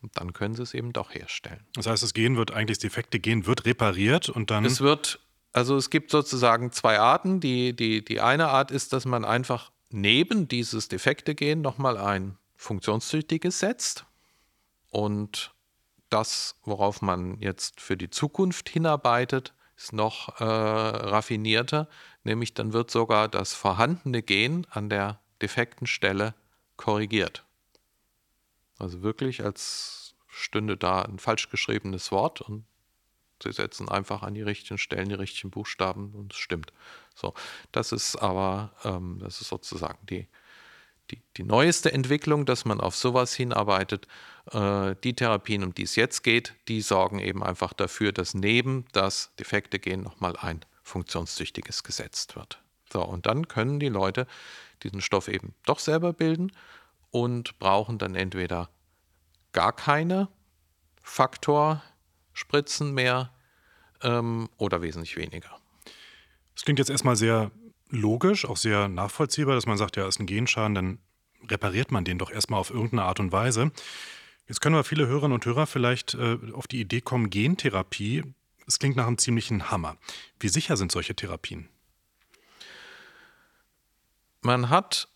Und 0.00 0.16
dann 0.16 0.32
können 0.32 0.54
sie 0.54 0.62
es 0.62 0.74
eben 0.74 0.92
doch 0.92 1.14
herstellen. 1.14 1.64
Das 1.74 1.86
heißt, 1.86 2.02
das 2.02 2.14
Gen 2.14 2.36
wird 2.36 2.50
eigentlich, 2.50 2.78
das 2.78 2.82
defekte 2.82 3.20
Gen 3.20 3.46
wird 3.46 3.64
repariert 3.64 4.28
und 4.28 4.50
dann. 4.50 4.64
Es 4.64 4.80
wird, 4.80 5.20
also 5.52 5.76
es 5.76 5.90
gibt 5.90 6.10
sozusagen 6.10 6.72
zwei 6.72 6.98
Arten. 6.98 7.40
Die, 7.40 7.74
die, 7.74 8.04
die 8.04 8.20
eine 8.20 8.48
Art 8.48 8.70
ist, 8.70 8.92
dass 8.92 9.04
man 9.04 9.24
einfach 9.24 9.70
neben 9.90 10.48
dieses 10.48 10.88
defekte 10.88 11.34
Gen 11.34 11.60
nochmal 11.60 11.96
ein 11.98 12.36
Funktionstüchtiges 12.62 13.58
setzt. 13.58 14.06
Und 14.90 15.54
das, 16.08 16.56
worauf 16.64 17.02
man 17.02 17.40
jetzt 17.40 17.80
für 17.80 17.96
die 17.96 18.10
Zukunft 18.10 18.68
hinarbeitet, 18.68 19.54
ist 19.76 19.92
noch 19.92 20.40
äh, 20.40 20.44
raffinierter, 20.44 21.88
nämlich 22.24 22.54
dann 22.54 22.72
wird 22.72 22.90
sogar 22.90 23.28
das 23.28 23.54
vorhandene 23.54 24.22
Gen 24.22 24.66
an 24.70 24.88
der 24.88 25.20
defekten 25.40 25.86
Stelle 25.86 26.34
korrigiert. 26.76 27.44
Also 28.78 29.02
wirklich, 29.02 29.42
als 29.42 30.14
stünde 30.28 30.76
da 30.76 31.02
ein 31.02 31.18
falsch 31.18 31.48
geschriebenes 31.50 32.12
Wort 32.12 32.40
und 32.40 32.64
sie 33.42 33.52
setzen 33.52 33.88
einfach 33.88 34.22
an 34.22 34.34
die 34.34 34.42
richtigen 34.42 34.78
Stellen 34.78 35.08
die 35.08 35.14
richtigen 35.14 35.50
Buchstaben 35.50 36.12
und 36.14 36.32
es 36.32 36.38
stimmt. 36.38 36.72
So, 37.14 37.34
das 37.72 37.92
ist 37.92 38.16
aber, 38.16 38.72
ähm, 38.84 39.18
das 39.20 39.40
ist 39.40 39.48
sozusagen 39.48 39.98
die, 40.06 40.28
die, 41.12 41.22
die 41.36 41.44
neueste 41.44 41.92
Entwicklung, 41.92 42.46
dass 42.46 42.64
man 42.64 42.80
auf 42.80 42.96
sowas 42.96 43.34
hinarbeitet. 43.34 44.08
Äh, 44.50 44.96
die 45.04 45.14
Therapien, 45.14 45.62
um 45.62 45.74
die 45.74 45.82
es 45.84 45.96
jetzt 45.96 46.22
geht, 46.22 46.54
die 46.68 46.80
sorgen 46.80 47.18
eben 47.18 47.42
einfach 47.42 47.72
dafür, 47.72 48.12
dass 48.12 48.34
neben 48.34 48.86
das 48.92 49.32
defekte 49.38 49.78
Gen 49.78 50.02
nochmal 50.02 50.36
ein 50.36 50.64
funktionstüchtiges 50.82 51.84
gesetzt 51.84 52.34
wird. 52.36 52.60
So, 52.92 53.02
und 53.02 53.26
dann 53.26 53.48
können 53.48 53.78
die 53.78 53.88
Leute 53.88 54.26
diesen 54.82 55.00
Stoff 55.00 55.28
eben 55.28 55.54
doch 55.64 55.78
selber 55.78 56.12
bilden 56.12 56.52
und 57.10 57.58
brauchen 57.58 57.98
dann 57.98 58.14
entweder 58.14 58.68
gar 59.52 59.72
keine 59.72 60.28
Faktorspritzen 61.02 62.92
mehr 62.92 63.32
ähm, 64.02 64.48
oder 64.56 64.82
wesentlich 64.82 65.16
weniger. 65.16 65.58
Das 66.54 66.64
klingt 66.64 66.78
jetzt 66.78 66.90
erstmal 66.90 67.16
sehr 67.16 67.50
logisch, 67.92 68.44
auch 68.44 68.56
sehr 68.56 68.88
nachvollziehbar, 68.88 69.54
dass 69.54 69.66
man 69.66 69.76
sagt, 69.76 69.96
ja, 69.96 70.08
ist 70.08 70.18
ein 70.18 70.26
Genschaden, 70.26 70.74
dann 70.74 70.98
repariert 71.48 71.92
man 71.92 72.04
den 72.04 72.18
doch 72.18 72.30
erstmal 72.30 72.58
auf 72.58 72.70
irgendeine 72.70 73.04
Art 73.04 73.20
und 73.20 73.30
Weise. 73.30 73.70
Jetzt 74.48 74.60
können 74.60 74.74
wir 74.74 74.84
viele 74.84 75.06
Hörerinnen 75.06 75.34
und 75.34 75.46
Hörer 75.46 75.66
vielleicht 75.66 76.14
äh, 76.14 76.38
auf 76.52 76.66
die 76.66 76.80
Idee 76.80 77.00
kommen, 77.00 77.30
Gentherapie, 77.30 78.24
es 78.66 78.78
klingt 78.78 78.96
nach 78.96 79.06
einem 79.06 79.18
ziemlichen 79.18 79.70
Hammer. 79.70 79.96
Wie 80.38 80.48
sicher 80.48 80.76
sind 80.76 80.92
solche 80.92 81.14
Therapien? 81.14 81.68
Man 84.40 84.70
hat 84.70 85.08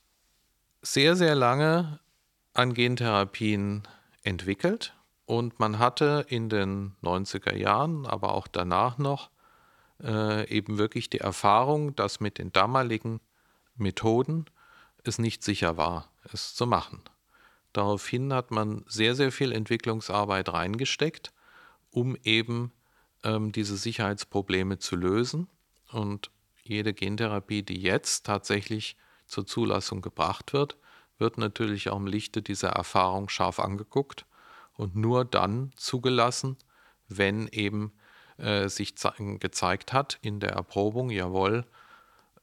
sehr, 0.82 1.16
sehr 1.16 1.34
lange 1.34 2.00
an 2.54 2.74
Gentherapien 2.74 3.82
entwickelt 4.22 4.94
und 5.24 5.58
man 5.58 5.78
hatte 5.78 6.26
in 6.28 6.48
den 6.48 6.94
90er 7.02 7.54
Jahren, 7.54 8.06
aber 8.06 8.34
auch 8.34 8.46
danach 8.46 8.98
noch 8.98 9.30
äh, 10.02 10.48
eben 10.48 10.78
wirklich 10.78 11.10
die 11.10 11.20
Erfahrung, 11.20 11.94
dass 11.96 12.20
mit 12.20 12.38
den 12.38 12.52
damaligen 12.52 13.20
Methoden 13.76 14.46
es 15.04 15.18
nicht 15.18 15.42
sicher 15.42 15.76
war, 15.76 16.10
es 16.32 16.54
zu 16.54 16.66
machen. 16.66 17.02
Daraufhin 17.72 18.32
hat 18.32 18.50
man 18.50 18.84
sehr, 18.88 19.14
sehr 19.14 19.30
viel 19.30 19.52
Entwicklungsarbeit 19.52 20.52
reingesteckt, 20.52 21.32
um 21.90 22.16
eben 22.24 22.72
ähm, 23.22 23.52
diese 23.52 23.76
Sicherheitsprobleme 23.76 24.78
zu 24.78 24.96
lösen. 24.96 25.48
Und 25.92 26.30
jede 26.62 26.94
Gentherapie, 26.94 27.62
die 27.62 27.80
jetzt 27.80 28.24
tatsächlich 28.26 28.96
zur 29.26 29.46
Zulassung 29.46 30.02
gebracht 30.02 30.52
wird, 30.52 30.76
wird 31.18 31.38
natürlich 31.38 31.90
auch 31.90 31.96
im 31.96 32.06
Lichte 32.06 32.42
dieser 32.42 32.70
Erfahrung 32.70 33.28
scharf 33.28 33.60
angeguckt 33.60 34.26
und 34.74 34.96
nur 34.96 35.24
dann 35.24 35.72
zugelassen, 35.76 36.56
wenn 37.08 37.48
eben 37.48 37.92
äh, 38.38 38.68
sich 38.68 38.94
gezeigt 39.40 39.92
hat 39.92 40.18
in 40.22 40.40
der 40.40 40.50
Erprobung, 40.50 41.10
jawohl, 41.10 41.64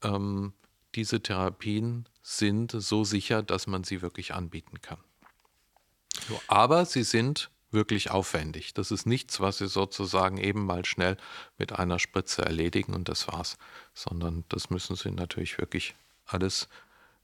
ähm, 0.03 0.53
diese 0.95 1.21
Therapien 1.21 2.05
sind 2.21 2.71
so 2.71 3.03
sicher, 3.03 3.43
dass 3.43 3.67
man 3.67 3.83
sie 3.83 4.01
wirklich 4.01 4.33
anbieten 4.33 4.81
kann. 4.81 4.99
So, 6.27 6.39
aber 6.47 6.85
sie 6.85 7.03
sind 7.03 7.49
wirklich 7.71 8.11
aufwendig. 8.11 8.73
Das 8.73 8.91
ist 8.91 9.05
nichts, 9.05 9.39
was 9.39 9.57
Sie 9.57 9.67
sozusagen 9.67 10.37
eben 10.37 10.65
mal 10.65 10.85
schnell 10.85 11.17
mit 11.57 11.73
einer 11.73 11.99
Spritze 11.99 12.43
erledigen 12.43 12.93
und 12.93 13.09
das 13.09 13.27
war's, 13.27 13.57
sondern 13.93 14.45
das 14.49 14.69
müssen 14.69 14.95
Sie 14.95 15.11
natürlich 15.11 15.57
wirklich 15.57 15.95
alles 16.25 16.69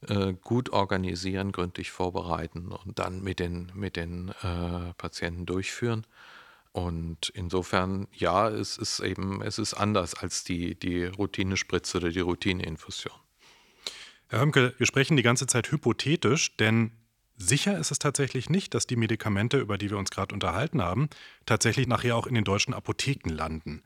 äh, 0.07 0.33
gut 0.33 0.71
organisieren, 0.71 1.51
gründlich 1.51 1.91
vorbereiten 1.91 2.71
und 2.71 2.99
dann 2.99 3.21
mit 3.21 3.39
den, 3.39 3.71
mit 3.75 3.95
den 3.95 4.29
äh, 4.41 4.93
Patienten 4.97 5.45
durchführen. 5.45 6.05
Und 6.71 7.29
insofern, 7.33 8.07
ja, 8.13 8.49
es 8.49 8.77
ist 8.77 8.99
eben, 8.99 9.41
es 9.41 9.57
ist 9.57 9.73
anders 9.73 10.13
als 10.13 10.43
die, 10.43 10.75
die 10.75 11.05
Routinespritze 11.05 11.97
oder 11.97 12.09
die 12.09 12.19
Routineinfusion. 12.19 13.15
Herr 14.27 14.41
Hömke, 14.41 14.75
wir 14.77 14.85
sprechen 14.85 15.17
die 15.17 15.23
ganze 15.23 15.47
Zeit 15.47 15.71
hypothetisch, 15.71 16.55
denn 16.57 16.91
sicher 17.35 17.77
ist 17.79 17.89
es 17.89 17.97
tatsächlich 17.97 18.49
nicht, 18.49 18.75
dass 18.75 18.85
die 18.85 18.95
Medikamente, 18.95 19.57
über 19.57 19.79
die 19.79 19.89
wir 19.89 19.97
uns 19.97 20.11
gerade 20.11 20.33
unterhalten 20.33 20.81
haben, 20.81 21.09
tatsächlich 21.47 21.87
nachher 21.87 22.15
auch 22.15 22.27
in 22.27 22.35
den 22.35 22.43
deutschen 22.43 22.75
Apotheken 22.75 23.31
landen. 23.31 23.81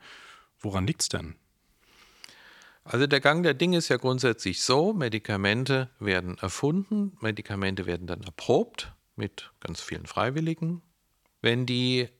Woran 0.58 0.86
liegt 0.86 1.02
es 1.02 1.08
denn? 1.08 1.36
Also 2.84 3.06
der 3.06 3.20
Gang 3.20 3.42
der 3.42 3.54
Dinge 3.54 3.78
ist 3.78 3.88
ja 3.88 3.96
grundsätzlich 3.96 4.60
so, 4.60 4.92
Medikamente 4.92 5.88
werden 5.98 6.36
erfunden, 6.36 7.16
Medikamente 7.22 7.86
werden 7.86 8.06
dann 8.06 8.20
erprobt 8.20 8.92
mit 9.16 9.50
ganz 9.60 9.80
vielen 9.80 10.04
Freiwilligen. 10.04 10.82
Wenn 11.40 11.64
die 11.64 12.10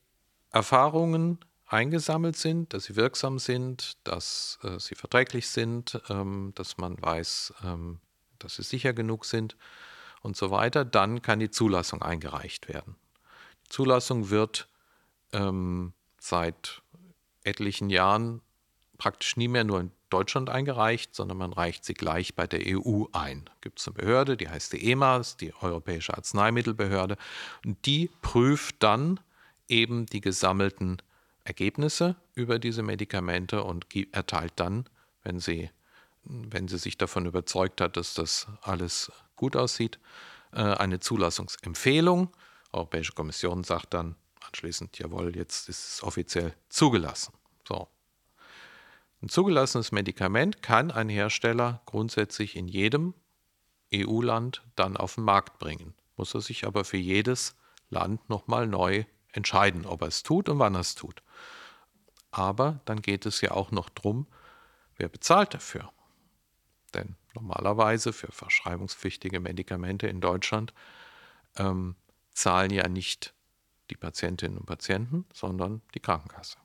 Erfahrungen 0.54 1.40
eingesammelt 1.66 2.36
sind, 2.36 2.72
dass 2.72 2.84
sie 2.84 2.94
wirksam 2.94 3.40
sind, 3.40 3.96
dass 4.04 4.60
äh, 4.62 4.78
sie 4.78 4.94
verträglich 4.94 5.48
sind, 5.48 6.00
ähm, 6.08 6.52
dass 6.54 6.78
man 6.78 7.00
weiß, 7.02 7.54
ähm, 7.64 7.98
dass 8.38 8.54
sie 8.54 8.62
sicher 8.62 8.92
genug 8.92 9.24
sind 9.24 9.56
und 10.22 10.36
so 10.36 10.52
weiter, 10.52 10.84
dann 10.84 11.22
kann 11.22 11.40
die 11.40 11.50
Zulassung 11.50 12.02
eingereicht 12.02 12.68
werden. 12.68 12.94
Die 13.66 13.70
Zulassung 13.70 14.30
wird 14.30 14.68
ähm, 15.32 15.92
seit 16.20 16.82
etlichen 17.42 17.90
Jahren 17.90 18.40
praktisch 18.96 19.36
nie 19.36 19.48
mehr 19.48 19.64
nur 19.64 19.80
in 19.80 19.90
Deutschland 20.08 20.50
eingereicht, 20.50 21.16
sondern 21.16 21.38
man 21.38 21.52
reicht 21.52 21.84
sie 21.84 21.94
gleich 21.94 22.36
bei 22.36 22.46
der 22.46 22.60
EU 22.64 23.06
ein. 23.12 23.50
Gibt 23.60 23.80
es 23.80 23.88
eine 23.88 23.94
Behörde, 23.94 24.36
die 24.36 24.48
heißt 24.48 24.72
die 24.72 24.88
EMA, 24.92 25.20
die 25.40 25.52
Europäische 25.60 26.14
Arzneimittelbehörde, 26.14 27.16
und 27.64 27.84
die 27.86 28.08
prüft 28.22 28.76
dann 28.84 29.18
eben 29.68 30.06
die 30.06 30.20
gesammelten 30.20 30.98
Ergebnisse 31.44 32.16
über 32.34 32.58
diese 32.58 32.82
Medikamente 32.82 33.62
und 33.62 33.86
erteilt 34.12 34.54
dann, 34.56 34.88
wenn 35.22 35.40
sie, 35.40 35.70
wenn 36.24 36.68
sie 36.68 36.78
sich 36.78 36.96
davon 36.96 37.26
überzeugt 37.26 37.80
hat, 37.80 37.96
dass 37.96 38.14
das 38.14 38.46
alles 38.62 39.12
gut 39.36 39.56
aussieht, 39.56 39.98
äh, 40.52 40.62
eine 40.62 41.00
Zulassungsempfehlung. 41.00 42.28
Die 42.68 42.74
Europäische 42.76 43.12
Kommission 43.12 43.64
sagt 43.64 43.94
dann 43.94 44.16
anschließend, 44.46 44.98
jawohl, 44.98 45.36
jetzt 45.36 45.68
ist 45.68 45.94
es 45.94 46.02
offiziell 46.02 46.54
zugelassen. 46.68 47.34
So, 47.66 47.88
ein 49.24 49.28
zugelassenes 49.28 49.90
Medikament 49.90 50.62
kann 50.62 50.90
ein 50.90 51.08
Hersteller 51.08 51.80
grundsätzlich 51.86 52.56
in 52.56 52.68
jedem 52.68 53.14
EU-Land 53.94 54.62
dann 54.76 54.96
auf 54.96 55.14
den 55.14 55.24
Markt 55.24 55.58
bringen. 55.58 55.94
Muss 56.16 56.34
er 56.34 56.40
sich 56.40 56.66
aber 56.66 56.84
für 56.84 56.98
jedes 56.98 57.56
Land 57.90 58.28
nochmal 58.28 58.66
neu 58.66 59.04
entscheiden, 59.34 59.84
ob 59.86 60.02
er 60.02 60.08
es 60.08 60.22
tut 60.22 60.48
und 60.48 60.58
wann 60.58 60.74
er 60.74 60.80
es 60.80 60.94
tut. 60.94 61.22
Aber 62.30 62.80
dann 62.84 63.02
geht 63.02 63.26
es 63.26 63.40
ja 63.40 63.52
auch 63.52 63.70
noch 63.70 63.88
darum, 63.88 64.26
wer 64.96 65.08
bezahlt 65.08 65.54
dafür. 65.54 65.92
Denn 66.94 67.16
normalerweise 67.34 68.12
für 68.12 68.30
verschreibungspflichtige 68.30 69.40
Medikamente 69.40 70.06
in 70.06 70.20
Deutschland 70.20 70.72
ähm, 71.56 71.96
zahlen 72.32 72.70
ja 72.70 72.88
nicht 72.88 73.34
die 73.90 73.96
Patientinnen 73.96 74.58
und 74.58 74.66
Patienten, 74.66 75.26
sondern 75.32 75.82
die 75.94 76.00
Krankenkasse. 76.00 76.58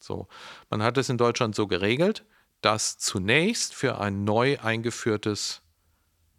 So, 0.00 0.28
man 0.70 0.82
hat 0.82 0.98
es 0.98 1.08
in 1.08 1.18
Deutschland 1.18 1.54
so 1.54 1.66
geregelt, 1.66 2.24
dass 2.60 2.98
zunächst 2.98 3.74
für 3.74 4.00
ein 4.00 4.24
neu 4.24 4.58
eingeführtes 4.58 5.62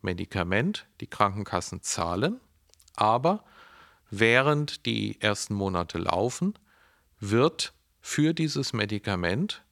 Medikament 0.02 0.88
die 1.02 1.08
Krankenkassen 1.08 1.82
zahlen, 1.82 2.40
aber 2.96 3.44
während 4.20 4.86
die 4.86 5.20
ersten 5.22 5.54
Monate 5.54 5.98
laufen, 5.98 6.58
wird 7.20 7.74
für 8.02 8.34
dieses 8.34 8.74
Medikament 8.74 9.64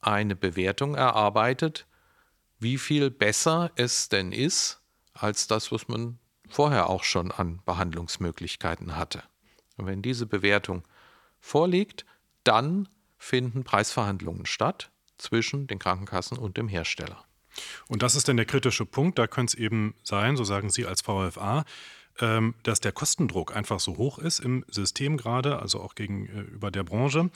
eine 0.00 0.36
Bewertung 0.36 0.94
erarbeitet, 0.94 1.86
wie 2.58 2.78
viel 2.78 3.10
besser 3.10 3.70
es 3.76 4.08
denn 4.08 4.32
ist 4.32 4.80
als 5.14 5.46
das, 5.46 5.72
was 5.72 5.88
man 5.88 6.18
vorher 6.48 6.88
auch 6.90 7.04
schon 7.04 7.32
an 7.32 7.60
Behandlungsmöglichkeiten 7.64 8.96
hatte. 8.96 9.22
Und 9.76 9.86
wenn 9.86 10.02
diese 10.02 10.26
Bewertung 10.26 10.86
vorliegt, 11.40 12.04
dann 12.44 12.88
finden 13.18 13.64
Preisverhandlungen 13.64 14.46
statt 14.46 14.90
zwischen 15.16 15.66
den 15.66 15.78
Krankenkassen 15.78 16.38
und 16.38 16.56
dem 16.56 16.68
Hersteller. 16.68 17.24
Und 17.88 18.02
das 18.02 18.14
ist 18.14 18.28
dann 18.28 18.36
der 18.36 18.46
kritische 18.46 18.86
Punkt. 18.86 19.18
Da 19.18 19.26
könnte 19.26 19.56
es 19.56 19.60
eben 19.62 19.94
sein, 20.02 20.36
so 20.36 20.44
sagen 20.44 20.70
Sie 20.70 20.86
als 20.86 21.02
VFA, 21.02 21.64
dass 22.18 22.80
der 22.80 22.92
Kostendruck 22.92 23.56
einfach 23.56 23.80
so 23.80 23.96
hoch 23.96 24.18
ist 24.18 24.40
im 24.40 24.64
System 24.68 25.16
gerade, 25.16 25.58
also 25.58 25.80
auch 25.80 25.94
gegenüber 25.94 26.70
der 26.70 26.84
Branche, 26.84 27.30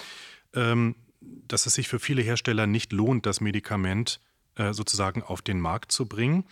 ähm, 0.54 0.94
dass 1.20 1.66
es 1.66 1.74
sich 1.74 1.88
für 1.88 1.98
viele 1.98 2.22
Hersteller 2.22 2.66
nicht 2.66 2.92
lohnt, 2.92 3.26
das 3.26 3.40
Medikament 3.40 4.20
äh, 4.56 4.72
sozusagen 4.72 5.22
auf 5.22 5.42
den 5.42 5.60
Markt 5.60 5.92
zu 5.92 6.06
bringen. 6.06 6.44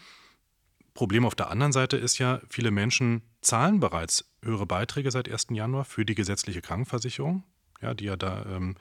Problem 0.94 1.24
auf 1.24 1.34
der 1.34 1.50
anderen 1.50 1.72
Seite 1.72 1.96
ist 1.96 2.18
ja, 2.18 2.40
viele 2.48 2.70
Menschen 2.70 3.22
zahlen 3.40 3.80
bereits 3.80 4.24
höhere 4.42 4.66
Beiträge 4.66 5.10
seit 5.10 5.30
1. 5.30 5.48
Januar 5.50 5.84
für 5.84 6.04
die 6.04 6.14
gesetzliche 6.14 6.62
Krankenversicherung, 6.62 7.44
ja, 7.80 7.94
die 7.94 8.04
ja 8.04 8.16
da 8.16 8.44
ähm, 8.46 8.76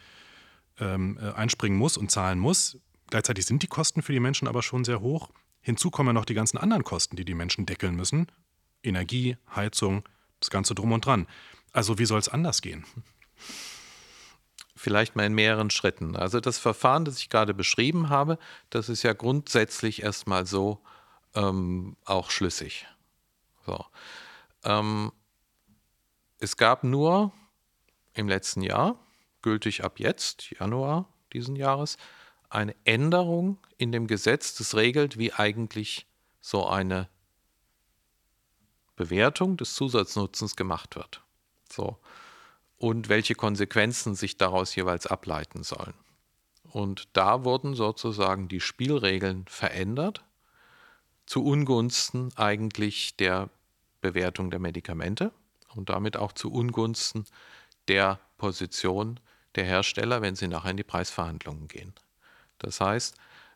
ähm, 0.79 1.17
äh, 1.21 1.31
einspringen 1.31 1.77
muss 1.77 1.97
und 1.97 2.11
zahlen 2.11 2.39
muss. 2.39 2.77
Gleichzeitig 3.09 3.45
sind 3.45 3.63
die 3.63 3.67
Kosten 3.67 4.01
für 4.01 4.13
die 4.13 4.19
Menschen 4.19 4.47
aber 4.47 4.61
schon 4.61 4.83
sehr 4.83 5.01
hoch. 5.01 5.29
Hinzu 5.61 5.91
kommen 5.91 6.07
ja 6.07 6.13
noch 6.13 6.25
die 6.25 6.33
ganzen 6.33 6.57
anderen 6.57 6.83
Kosten, 6.83 7.15
die 7.15 7.25
die 7.25 7.33
Menschen 7.33 7.65
deckeln 7.65 7.95
müssen. 7.95 8.27
Energie, 8.83 9.37
Heizung, 9.55 10.07
das 10.39 10.49
Ganze 10.49 10.75
drum 10.75 10.91
und 10.91 11.05
dran. 11.05 11.27
Also 11.71 11.97
wie 11.97 12.05
soll 12.05 12.19
es 12.19 12.29
anders 12.29 12.61
gehen? 12.61 12.85
Vielleicht 14.75 15.15
mal 15.15 15.25
in 15.25 15.33
mehreren 15.33 15.69
Schritten. 15.69 16.15
Also 16.15 16.39
das 16.39 16.57
Verfahren, 16.57 17.05
das 17.05 17.19
ich 17.19 17.29
gerade 17.29 17.53
beschrieben 17.53 18.09
habe, 18.09 18.39
das 18.69 18.89
ist 18.89 19.03
ja 19.03 19.13
grundsätzlich 19.13 20.01
erstmal 20.01 20.45
so 20.45 20.81
ähm, 21.35 21.95
auch 22.05 22.31
schlüssig. 22.31 22.87
So. 23.65 23.85
Ähm, 24.63 25.11
es 26.39 26.57
gab 26.57 26.83
nur 26.83 27.31
im 28.13 28.27
letzten 28.27 28.63
Jahr 28.63 28.97
gültig 29.41 29.83
ab 29.83 29.99
jetzt, 29.99 30.49
Januar 30.59 31.07
diesen 31.33 31.55
Jahres, 31.55 31.97
eine 32.49 32.75
Änderung 32.83 33.57
in 33.77 33.91
dem 33.91 34.07
Gesetz, 34.07 34.55
das 34.55 34.75
regelt, 34.75 35.17
wie 35.17 35.33
eigentlich 35.33 36.07
so 36.41 36.67
eine 36.67 37.07
Bewertung 39.01 39.57
des 39.57 39.73
Zusatznutzens 39.73 40.55
gemacht 40.55 40.95
wird. 40.95 41.21
So. 41.71 41.97
Und 42.77 43.09
welche 43.09 43.33
Konsequenzen 43.33 44.13
sich 44.13 44.37
daraus 44.37 44.75
jeweils 44.75 45.07
ableiten 45.07 45.63
sollen. 45.63 45.95
Und 46.71 47.09
da 47.13 47.43
wurden 47.43 47.73
sozusagen 47.73 48.47
die 48.47 48.59
Spielregeln 48.59 49.45
verändert, 49.47 50.23
zu 51.25 51.43
Ungunsten 51.43 52.29
eigentlich 52.35 53.15
der 53.17 53.49
Bewertung 54.01 54.51
der 54.51 54.59
Medikamente 54.59 55.31
und 55.75 55.89
damit 55.89 56.15
auch 56.15 56.33
zu 56.33 56.51
Ungunsten 56.51 57.25
der 57.87 58.19
Position 58.37 59.19
der 59.55 59.65
Hersteller, 59.65 60.21
wenn 60.21 60.35
sie 60.35 60.47
nachher 60.47 60.71
in 60.71 60.77
die 60.77 60.83
Preisverhandlungen 60.83 61.67
gehen. 61.67 61.93
Das 62.59 62.79
heißt, 62.79 63.15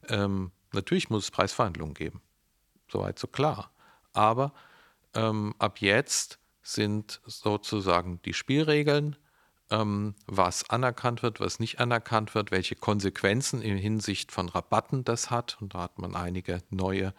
ähm, 0.10 0.52
natürlich 0.72 1.10
muss 1.10 1.26
es 1.26 1.32
Preisverhandlungen 1.32 1.94
geben. 1.94 2.22
Soweit 2.92 3.20
so 3.20 3.28
klar. 3.28 3.72
Aber 4.14 4.54
ähm, 5.16 5.56
ab 5.60 5.82
jetzt 5.82 6.40
sind 6.62 7.22
sozusagen 7.26 8.22
die 8.24 8.34
Spielregeln 8.34 9.16
ähm, 9.72 10.16
was 10.28 10.70
anerkannt 10.70 11.24
wird, 11.24 11.40
was 11.40 11.60
nicht 11.60 11.80
anerkannt 11.80 12.36
wird, 12.36 12.52
welche 12.52 12.76
Konsequenzen 12.76 13.62
in 13.62 13.78
Hinsicht 13.78 14.32
von 14.32 14.50
Rabatten 14.50 15.04
das 15.04 15.32
hat. 15.32 15.58
Und 15.60 15.74
da 15.74 15.80
hat 15.80 15.98
man 15.98 16.16
einige 16.16 16.62
neue 16.70 17.14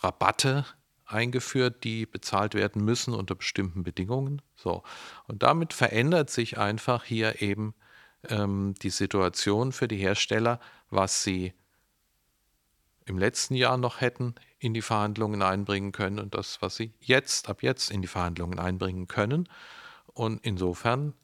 Rabatte 0.00 0.64
eingeführt, 1.06 1.84
die 1.84 2.06
bezahlt 2.06 2.54
werden 2.54 2.84
müssen 2.84 3.14
unter 3.14 3.34
bestimmten 3.34 3.82
Bedingungen. 3.82 4.42
So. 4.56 4.82
Und 5.26 5.42
damit 5.42 5.72
verändert 5.72 6.30
sich 6.30 6.58
einfach 6.58 7.04
hier 7.04 7.40
eben 7.40 7.74
ähm, 8.28 8.74
die 8.82 8.90
Situation 8.90 9.72
für 9.72 9.88
die 9.88 9.96
Hersteller, 9.96 10.60
was 10.90 11.22
sie 11.22 11.54
im 13.06 13.16
letzten 13.16 13.54
Jahr 13.54 13.78
noch 13.78 14.00
hätten 14.00 14.34
in 14.58 14.74
die 14.74 14.82
Verhandlungen 14.82 15.42
einbringen 15.42 15.92
können 15.92 16.18
und 16.18 16.34
das, 16.34 16.60
was 16.60 16.76
sie 16.76 16.92
jetzt, 17.00 17.48
ab 17.48 17.62
jetzt 17.62 17.90
in 17.90 18.02
die 18.02 18.08
Verhandlungen 18.08 18.58
einbringen 18.58 19.06
können. 19.06 19.48
Und 20.06 20.44
insofern 20.44 21.14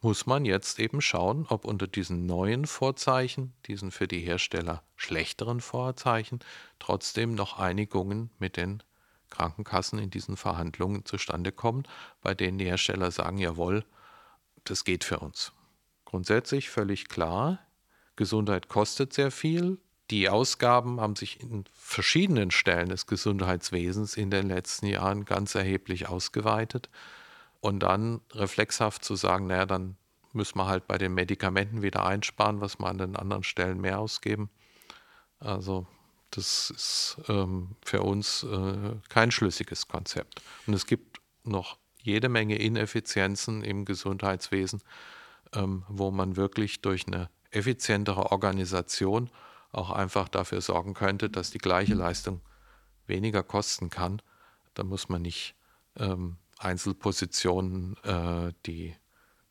muss 0.00 0.26
man 0.26 0.44
jetzt 0.44 0.78
eben 0.78 1.00
schauen, 1.00 1.46
ob 1.48 1.64
unter 1.64 1.86
diesen 1.86 2.26
neuen 2.26 2.66
Vorzeichen, 2.66 3.54
diesen 3.66 3.90
für 3.90 4.06
die 4.06 4.20
Hersteller 4.20 4.82
schlechteren 4.96 5.60
Vorzeichen, 5.60 6.40
trotzdem 6.78 7.34
noch 7.34 7.58
Einigungen 7.58 8.30
mit 8.38 8.56
den 8.58 8.82
Krankenkassen 9.30 9.98
in 9.98 10.10
diesen 10.10 10.36
Verhandlungen 10.36 11.04
zustande 11.04 11.52
kommen, 11.52 11.84
bei 12.22 12.34
denen 12.34 12.58
die 12.58 12.66
Hersteller 12.66 13.10
sagen, 13.10 13.38
jawohl, 13.38 13.84
das 14.64 14.84
geht 14.84 15.04
für 15.04 15.18
uns. 15.18 15.52
Grundsätzlich 16.04 16.70
völlig 16.70 17.08
klar, 17.08 17.58
Gesundheit 18.16 18.68
kostet 18.68 19.12
sehr 19.12 19.30
viel. 19.30 19.78
Die 20.10 20.28
Ausgaben 20.28 21.00
haben 21.00 21.16
sich 21.16 21.40
in 21.40 21.64
verschiedenen 21.72 22.50
Stellen 22.50 22.90
des 22.90 23.06
Gesundheitswesens 23.06 24.16
in 24.16 24.30
den 24.30 24.48
letzten 24.48 24.86
Jahren 24.86 25.24
ganz 25.24 25.54
erheblich 25.54 26.08
ausgeweitet 26.08 26.90
und 27.60 27.80
dann 27.80 28.20
reflexhaft 28.32 29.02
zu 29.02 29.16
sagen, 29.16 29.46
naja, 29.46 29.64
dann 29.64 29.96
müssen 30.34 30.58
wir 30.58 30.66
halt 30.66 30.86
bei 30.86 30.98
den 30.98 31.14
Medikamenten 31.14 31.80
wieder 31.80 32.04
einsparen, 32.04 32.60
was 32.60 32.78
wir 32.78 32.86
an 32.86 32.98
den 32.98 33.16
anderen 33.16 33.44
Stellen 33.44 33.80
mehr 33.80 33.98
ausgeben. 33.98 34.50
Also 35.38 35.86
das 36.30 36.70
ist 36.70 37.16
ähm, 37.28 37.76
für 37.84 38.02
uns 38.02 38.42
äh, 38.42 38.96
kein 39.08 39.30
schlüssiges 39.30 39.88
Konzept. 39.88 40.42
Und 40.66 40.74
es 40.74 40.86
gibt 40.86 41.20
noch 41.44 41.78
jede 42.02 42.28
Menge 42.28 42.56
Ineffizienzen 42.56 43.62
im 43.62 43.84
Gesundheitswesen, 43.84 44.82
ähm, 45.54 45.84
wo 45.88 46.10
man 46.10 46.36
wirklich 46.36 46.82
durch 46.82 47.06
eine 47.06 47.30
effizientere 47.50 48.32
Organisation 48.32 49.30
auch 49.74 49.90
einfach 49.90 50.28
dafür 50.28 50.60
sorgen 50.60 50.94
könnte, 50.94 51.30
dass 51.30 51.50
die 51.50 51.58
gleiche 51.58 51.94
Leistung 51.94 52.40
weniger 53.06 53.42
kosten 53.42 53.90
kann. 53.90 54.22
Da 54.74 54.84
muss 54.84 55.08
man 55.08 55.22
nicht 55.22 55.54
ähm, 55.96 56.36
Einzelpositionen 56.58 57.96
äh, 58.04 58.52
die, 58.66 58.94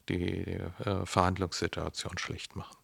die 0.09 0.43
äh, 0.43 1.05
Verhandlungssituation 1.05 2.17
schlecht 2.17 2.55
machen. 2.55 2.75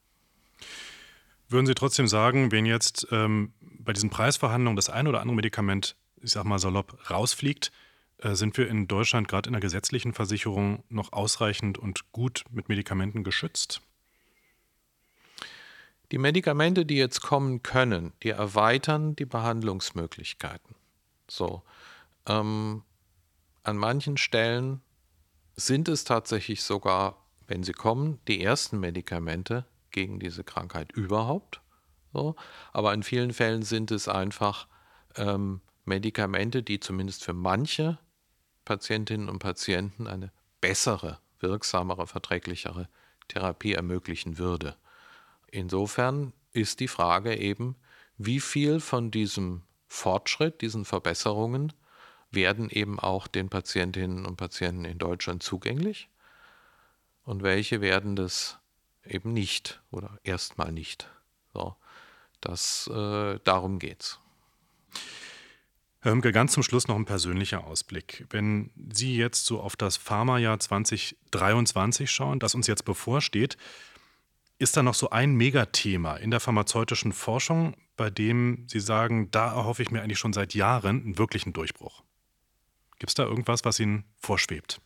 Würden 1.47 1.65
Sie 1.65 1.75
trotzdem 1.75 2.07
sagen, 2.07 2.51
wenn 2.51 2.65
jetzt 2.65 3.07
ähm, 3.11 3.53
bei 3.59 3.93
diesen 3.93 4.09
Preisverhandlungen 4.09 4.75
das 4.75 4.89
ein 4.89 5.07
oder 5.07 5.21
andere 5.21 5.35
Medikament, 5.35 5.95
ich 6.21 6.31
sag 6.31 6.43
mal 6.43 6.59
salopp, 6.59 7.09
rausfliegt, 7.09 7.71
äh, 8.19 8.35
sind 8.35 8.57
wir 8.57 8.67
in 8.67 8.87
Deutschland 8.87 9.27
gerade 9.27 9.47
in 9.49 9.53
der 9.53 9.61
gesetzlichen 9.61 10.13
Versicherung 10.13 10.83
noch 10.89 11.11
ausreichend 11.11 11.77
und 11.77 12.11
gut 12.11 12.43
mit 12.51 12.69
Medikamenten 12.69 13.23
geschützt? 13.23 13.81
Die 16.11 16.17
Medikamente, 16.17 16.85
die 16.85 16.97
jetzt 16.97 17.21
kommen 17.21 17.61
können, 17.61 18.13
die 18.23 18.29
erweitern 18.29 19.15
die 19.15 19.25
Behandlungsmöglichkeiten. 19.25 20.75
So. 21.29 21.61
Ähm, 22.25 22.83
an 23.63 23.77
manchen 23.77 24.17
Stellen 24.17 24.81
sind 25.55 25.87
es 25.87 26.03
tatsächlich 26.03 26.63
sogar, 26.63 27.23
wenn 27.47 27.63
sie 27.63 27.73
kommen, 27.73 28.19
die 28.27 28.41
ersten 28.41 28.79
Medikamente 28.79 29.65
gegen 29.91 30.19
diese 30.19 30.43
Krankheit 30.43 30.91
überhaupt. 30.93 31.61
So. 32.13 32.35
Aber 32.73 32.93
in 32.93 33.03
vielen 33.03 33.33
Fällen 33.33 33.61
sind 33.61 33.91
es 33.91 34.07
einfach 34.07 34.67
ähm, 35.15 35.61
Medikamente, 35.85 36.63
die 36.63 36.79
zumindest 36.79 37.23
für 37.23 37.33
manche 37.33 37.99
Patientinnen 38.65 39.29
und 39.29 39.39
Patienten 39.39 40.07
eine 40.07 40.31
bessere, 40.61 41.19
wirksamere, 41.39 42.07
verträglichere 42.07 42.87
Therapie 43.27 43.73
ermöglichen 43.73 44.37
würde. 44.37 44.75
Insofern 45.51 46.33
ist 46.53 46.79
die 46.79 46.87
Frage 46.87 47.35
eben, 47.35 47.75
wie 48.17 48.39
viel 48.39 48.79
von 48.79 49.11
diesem 49.11 49.63
Fortschritt, 49.87 50.61
diesen 50.61 50.85
Verbesserungen 50.85 51.73
werden 52.31 52.69
eben 52.69 52.99
auch 52.99 53.27
den 53.27 53.49
Patientinnen 53.49 54.25
und 54.25 54.35
Patienten 54.35 54.85
in 54.85 54.99
Deutschland 54.99 55.41
zugänglich 55.41 56.09
und 57.23 57.43
welche 57.43 57.81
werden 57.81 58.15
das 58.15 58.59
eben 59.05 59.33
nicht 59.33 59.81
oder 59.91 60.19
erstmal 60.23 60.71
nicht. 60.71 61.09
So, 61.53 61.75
das, 62.41 62.87
äh, 62.93 63.39
darum 63.43 63.79
geht's. 63.79 64.19
Herr 66.01 66.13
Hömke, 66.13 66.31
ganz 66.31 66.53
zum 66.53 66.63
Schluss 66.63 66.87
noch 66.87 66.95
ein 66.95 67.05
persönlicher 67.05 67.65
Ausblick. 67.65 68.25
Wenn 68.29 68.71
Sie 68.93 69.17
jetzt 69.17 69.45
so 69.45 69.59
auf 69.59 69.75
das 69.75 69.97
Pharmajahr 69.97 70.59
2023 70.59 72.09
schauen, 72.09 72.39
das 72.39 72.55
uns 72.55 72.67
jetzt 72.67 72.85
bevorsteht, 72.85 73.57
ist 74.59 74.77
da 74.77 74.83
noch 74.83 74.93
so 74.93 75.09
ein 75.09 75.33
Megathema 75.33 76.17
in 76.17 76.31
der 76.31 76.39
pharmazeutischen 76.41 77.13
Forschung, 77.13 77.75
bei 77.95 78.09
dem 78.09 78.65
Sie 78.67 78.81
sagen, 78.81 79.31
da 79.31 79.53
erhoffe 79.53 79.81
ich 79.81 79.89
mir 79.89 80.01
eigentlich 80.01 80.19
schon 80.19 80.33
seit 80.33 80.53
Jahren 80.53 81.01
einen 81.01 81.17
wirklichen 81.17 81.53
Durchbruch? 81.53 82.03
Gibt 82.99 83.09
es 83.09 83.15
da 83.15 83.23
irgendwas, 83.23 83.63
was 83.63 83.79
Ihnen 83.79 84.03
vorschwebt? 84.17 84.81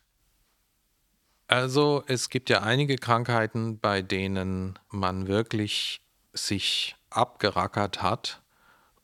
Also 1.48 2.04
es 2.08 2.30
gibt 2.30 2.50
ja 2.50 2.62
einige 2.62 2.96
Krankheiten, 2.96 3.80
bei 3.80 4.02
denen 4.02 4.80
man 4.90 5.28
wirklich 5.28 6.02
sich 6.34 6.96
abgerackert 7.10 8.02
hat, 8.02 8.42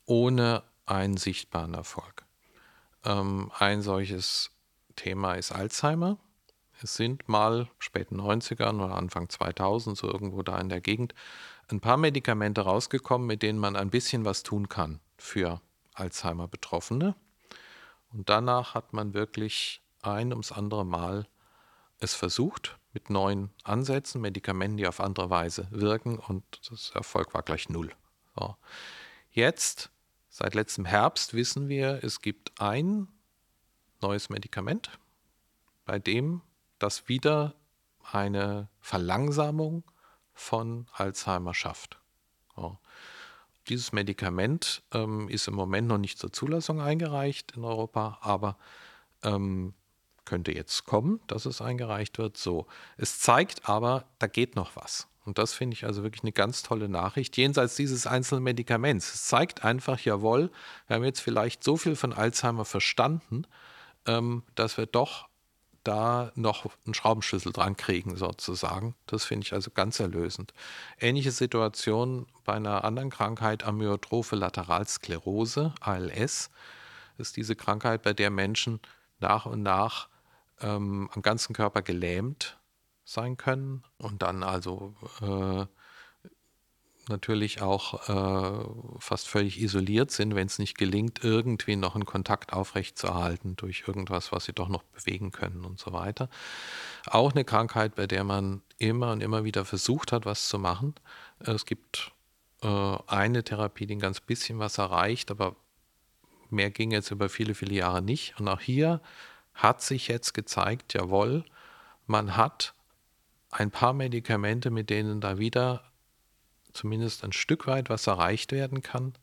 ohne 0.05 0.63
einen 0.85 1.17
sichtbaren 1.17 1.73
Erfolg. 1.73 2.25
Ähm, 3.05 3.51
ein 3.57 3.81
solches 3.81 4.51
Thema 4.95 5.33
ist 5.33 5.51
Alzheimer. 5.51 6.17
Es 6.81 6.95
sind 6.95 7.27
mal 7.27 7.69
späten 7.77 8.19
90ern 8.19 8.83
oder 8.83 8.95
Anfang 8.95 9.29
2000, 9.29 9.97
so 9.97 10.07
irgendwo 10.07 10.43
da 10.43 10.59
in 10.59 10.69
der 10.69 10.81
Gegend, 10.81 11.13
ein 11.67 11.81
paar 11.81 11.97
Medikamente 11.97 12.61
rausgekommen, 12.61 13.27
mit 13.27 13.43
denen 13.43 13.59
man 13.59 13.75
ein 13.75 13.89
bisschen 13.89 14.25
was 14.25 14.43
tun 14.43 14.69
kann 14.69 14.99
für 15.17 15.61
Alzheimer-Betroffene. 15.93 17.15
Und 18.11 18.29
danach 18.29 18.73
hat 18.73 18.93
man 18.93 19.13
wirklich 19.13 19.81
ein 20.01 20.31
ums 20.31 20.51
andere 20.51 20.85
Mal 20.85 21.27
es 21.99 22.15
versucht 22.15 22.77
mit 22.93 23.09
neuen 23.09 23.51
Ansätzen, 23.63 24.21
Medikamenten, 24.21 24.77
die 24.77 24.87
auf 24.87 24.99
andere 24.99 25.29
Weise 25.29 25.67
wirken 25.69 26.17
und 26.17 26.43
das 26.69 26.91
Erfolg 26.91 27.33
war 27.33 27.43
gleich 27.43 27.69
null. 27.69 27.91
So. 28.35 28.55
Jetzt, 29.31 29.91
seit 30.29 30.55
letztem 30.55 30.85
Herbst, 30.85 31.33
wissen 31.33 31.67
wir, 31.67 32.03
es 32.03 32.21
gibt 32.21 32.59
ein 32.59 33.09
neues 34.01 34.29
Medikament, 34.29 34.97
bei 35.85 35.99
dem 35.99 36.41
das 36.79 37.07
wieder 37.07 37.55
eine 38.11 38.69
Verlangsamung 38.79 39.83
von 40.33 40.87
Alzheimer 40.93 41.53
schafft. 41.53 41.99
So. 42.55 42.77
Dieses 43.67 43.91
Medikament 43.91 44.81
ähm, 44.93 45.29
ist 45.29 45.47
im 45.47 45.53
Moment 45.53 45.87
noch 45.87 45.99
nicht 45.99 46.17
zur 46.17 46.33
Zulassung 46.33 46.81
eingereicht 46.81 47.51
in 47.55 47.63
Europa, 47.63 48.17
aber 48.21 48.57
ähm, 49.23 49.73
könnte 50.25 50.53
jetzt 50.53 50.85
kommen, 50.85 51.19
dass 51.27 51.45
es 51.45 51.61
eingereicht 51.61 52.17
wird. 52.17 52.37
So, 52.37 52.67
es 52.97 53.19
zeigt 53.19 53.69
aber, 53.69 54.05
da 54.17 54.27
geht 54.27 54.55
noch 54.55 54.75
was. 54.75 55.07
Und 55.25 55.37
das 55.37 55.53
finde 55.53 55.75
ich 55.75 55.85
also 55.85 56.01
wirklich 56.01 56.23
eine 56.23 56.31
ganz 56.31 56.63
tolle 56.63 56.89
Nachricht, 56.89 57.37
jenseits 57.37 57.75
dieses 57.75 58.07
einzelnen 58.07 58.43
Medikaments. 58.43 59.13
Es 59.13 59.25
zeigt 59.25 59.63
einfach, 59.63 59.99
jawohl, 59.99 60.49
wir 60.87 60.95
haben 60.95 61.03
jetzt 61.03 61.19
vielleicht 61.19 61.63
so 61.63 61.77
viel 61.77 61.95
von 61.95 62.13
Alzheimer 62.13 62.65
verstanden, 62.65 63.43
ähm, 64.07 64.43
dass 64.55 64.77
wir 64.77 64.87
doch 64.87 65.28
da 65.83 66.31
noch 66.35 66.65
einen 66.85 66.93
Schraubenschlüssel 66.93 67.51
dran 67.51 67.77
kriegen, 67.77 68.15
sozusagen. 68.15 68.95
Das 69.05 69.25
finde 69.25 69.45
ich 69.45 69.53
also 69.53 69.71
ganz 69.71 69.99
erlösend. 69.99 70.53
Ähnliche 70.99 71.31
Situation 71.31 72.27
bei 72.45 72.53
einer 72.53 72.83
anderen 72.83 73.09
Krankheit, 73.09 73.63
Amyotrophe 73.63 74.35
Lateralsklerose, 74.35 75.73
ALS, 75.79 76.49
ist 77.17 77.37
diese 77.37 77.55
Krankheit, 77.55 78.01
bei 78.01 78.13
der 78.13 78.29
Menschen 78.29 78.79
nach 79.19 79.45
und 79.45 79.61
nach 79.63 80.07
ähm, 80.61 81.09
am 81.13 81.21
ganzen 81.21 81.53
Körper 81.53 81.81
gelähmt 81.81 82.57
sein 83.03 83.37
können 83.37 83.83
und 83.97 84.21
dann 84.21 84.43
also 84.43 84.93
äh, 85.21 85.65
natürlich 87.09 87.61
auch 87.61 88.07
äh, 88.07 88.65
fast 88.99 89.27
völlig 89.27 89.59
isoliert 89.59 90.11
sind, 90.11 90.35
wenn 90.35 90.47
es 90.47 90.59
nicht 90.59 90.77
gelingt, 90.77 91.23
irgendwie 91.23 91.75
noch 91.75 91.95
einen 91.95 92.05
Kontakt 92.05 92.53
aufrechtzuerhalten 92.53 93.55
durch 93.55 93.83
irgendwas, 93.87 94.31
was 94.31 94.45
sie 94.45 94.53
doch 94.53 94.69
noch 94.69 94.83
bewegen 94.83 95.31
können 95.31 95.65
und 95.65 95.79
so 95.79 95.91
weiter. 95.91 96.29
Auch 97.07 97.31
eine 97.31 97.43
Krankheit, 97.43 97.95
bei 97.95 98.07
der 98.07 98.23
man 98.23 98.61
immer 98.77 99.11
und 99.11 99.21
immer 99.21 99.43
wieder 99.43 99.65
versucht 99.65 100.11
hat, 100.11 100.25
was 100.25 100.47
zu 100.47 100.59
machen. 100.59 100.95
Es 101.39 101.65
gibt 101.65 102.11
äh, 102.61 102.97
eine 103.07 103.43
Therapie, 103.43 103.85
die 103.85 103.95
ein 103.95 103.99
ganz 103.99 104.19
bisschen 104.21 104.59
was 104.59 104.77
erreicht, 104.77 105.31
aber 105.31 105.55
mehr 106.49 106.71
ging 106.71 106.91
jetzt 106.91 107.11
über 107.11 107.29
viele, 107.29 107.55
viele 107.55 107.75
Jahre 107.75 108.01
nicht. 108.01 108.39
Und 108.39 108.47
auch 108.47 108.61
hier 108.61 109.01
hat 109.53 109.81
sich 109.81 110.07
jetzt 110.07 110.33
gezeigt, 110.33 110.93
jawohl, 110.93 111.43
man 112.07 112.37
hat 112.37 112.73
ein 113.51 113.71
paar 113.71 113.93
Medikamente, 113.93 114.69
mit 114.69 114.89
denen 114.89 115.21
da 115.21 115.37
wieder 115.37 115.88
zumindest 116.73 117.23
ein 117.23 117.31
Stück 117.33 117.67
weit 117.67 117.89
was 117.89 118.07
erreicht 118.07 118.51
werden 118.51 118.81
kann. 118.81 119.13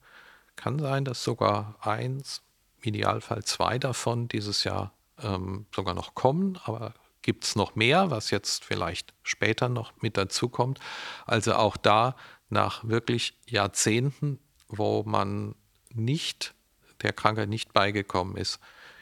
Kann 0.56 0.78
sein, 0.78 1.04
dass 1.04 1.22
sogar 1.22 1.76
eins, 1.80 2.42
im 2.80 2.94
Idealfall 2.94 3.44
zwei 3.44 3.78
davon 3.78 4.28
dieses 4.28 4.64
Jahr 4.64 4.92
ähm, 5.22 5.66
sogar 5.74 5.94
noch 5.94 6.14
kommen, 6.14 6.58
aber 6.64 6.94
gibt 7.22 7.44
es 7.44 7.56
noch 7.56 7.74
mehr, 7.74 8.10
was 8.10 8.30
jetzt 8.30 8.64
vielleicht 8.64 9.12
später 9.22 9.68
noch 9.68 9.92
mit 10.00 10.16
dazu 10.16 10.48
kommt. 10.48 10.78
Also 11.26 11.54
auch 11.54 11.76
da 11.76 12.14
nach 12.48 12.84
wirklich 12.84 13.36
Jahrzehnten, 13.46 14.38
wo 14.68 15.02
man 15.02 15.56
nicht 15.92 16.54
der 17.02 17.12
Krankheit 17.12 17.48
nicht 17.48 17.72
beigekommen 17.72 18.36
ist, 18.36 18.60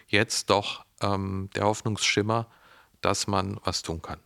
jetzt 0.09 0.51
doch 0.51 0.85
ähm, 1.03 1.51
der 1.55 1.65
Hoffnungsschimmer, 1.65 2.47
dass 3.01 3.27
man 3.27 3.61
was 3.65 3.83
tun 3.83 4.01
kann. 4.01 4.21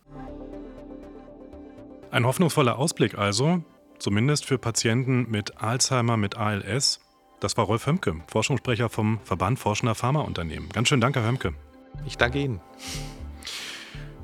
Ein 2.11 2.25
hoffnungsvoller 2.25 2.77
Ausblick 2.77 3.17
also, 3.17 3.63
zumindest 3.99 4.45
für 4.45 4.57
Patienten 4.57 5.29
mit 5.29 5.61
Alzheimer, 5.61 6.17
mit 6.17 6.37
ALS. 6.37 6.99
Das 7.39 7.55
war 7.57 7.65
Rolf 7.65 7.85
Hömke, 7.85 8.15
Forschungssprecher 8.27 8.89
vom 8.89 9.19
Verband 9.23 9.59
Forschender 9.59 9.95
Pharmaunternehmen. 9.95 10.69
Ganz 10.69 10.89
schön 10.89 11.01
danke, 11.01 11.21
Herr 11.21 11.29
Hömke. 11.29 11.53
Ich 12.05 12.17
danke 12.17 12.39
Ihnen. 12.39 12.59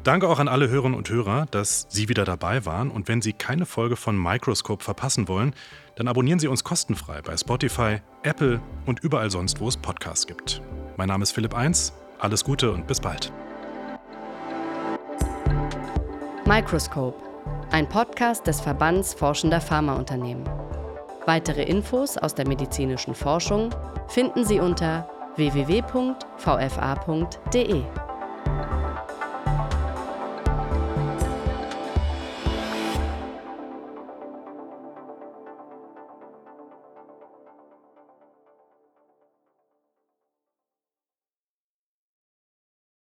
Danke 0.03 0.27
auch 0.27 0.37
an 0.37 0.47
alle 0.47 0.69
Hörerinnen 0.69 0.95
und 0.95 1.09
Hörer, 1.09 1.47
dass 1.49 1.87
Sie 1.89 2.09
wieder 2.09 2.25
dabei 2.25 2.65
waren. 2.65 2.91
Und 2.91 3.07
wenn 3.07 3.23
Sie 3.23 3.33
keine 3.33 3.65
Folge 3.65 3.95
von 3.95 4.21
Microscope 4.21 4.83
verpassen 4.83 5.27
wollen, 5.27 5.55
dann 5.95 6.07
abonnieren 6.07 6.37
Sie 6.37 6.47
uns 6.47 6.63
kostenfrei 6.63 7.21
bei 7.21 7.35
Spotify, 7.35 8.01
Apple 8.21 8.61
und 8.85 8.99
überall 8.99 9.31
sonst, 9.31 9.59
wo 9.59 9.67
es 9.67 9.77
Podcasts 9.77 10.27
gibt. 10.27 10.61
Mein 10.97 11.07
Name 11.07 11.23
ist 11.23 11.31
Philipp 11.31 11.55
Eins. 11.55 11.91
Alles 12.19 12.43
Gute 12.43 12.71
und 12.71 12.85
bis 12.85 12.99
bald. 12.99 13.31
Microscope, 16.45 17.17
ein 17.71 17.87
Podcast 17.89 18.47
des 18.47 18.61
Verbands 18.61 19.13
Forschender 19.13 19.61
Pharmaunternehmen. 19.61 20.47
Weitere 21.25 21.63
Infos 21.63 22.17
aus 22.17 22.35
der 22.35 22.47
medizinischen 22.47 23.15
Forschung 23.15 23.69
finden 24.07 24.45
Sie 24.45 24.59
unter 24.59 25.09
www.vfa.de. 25.35 26.15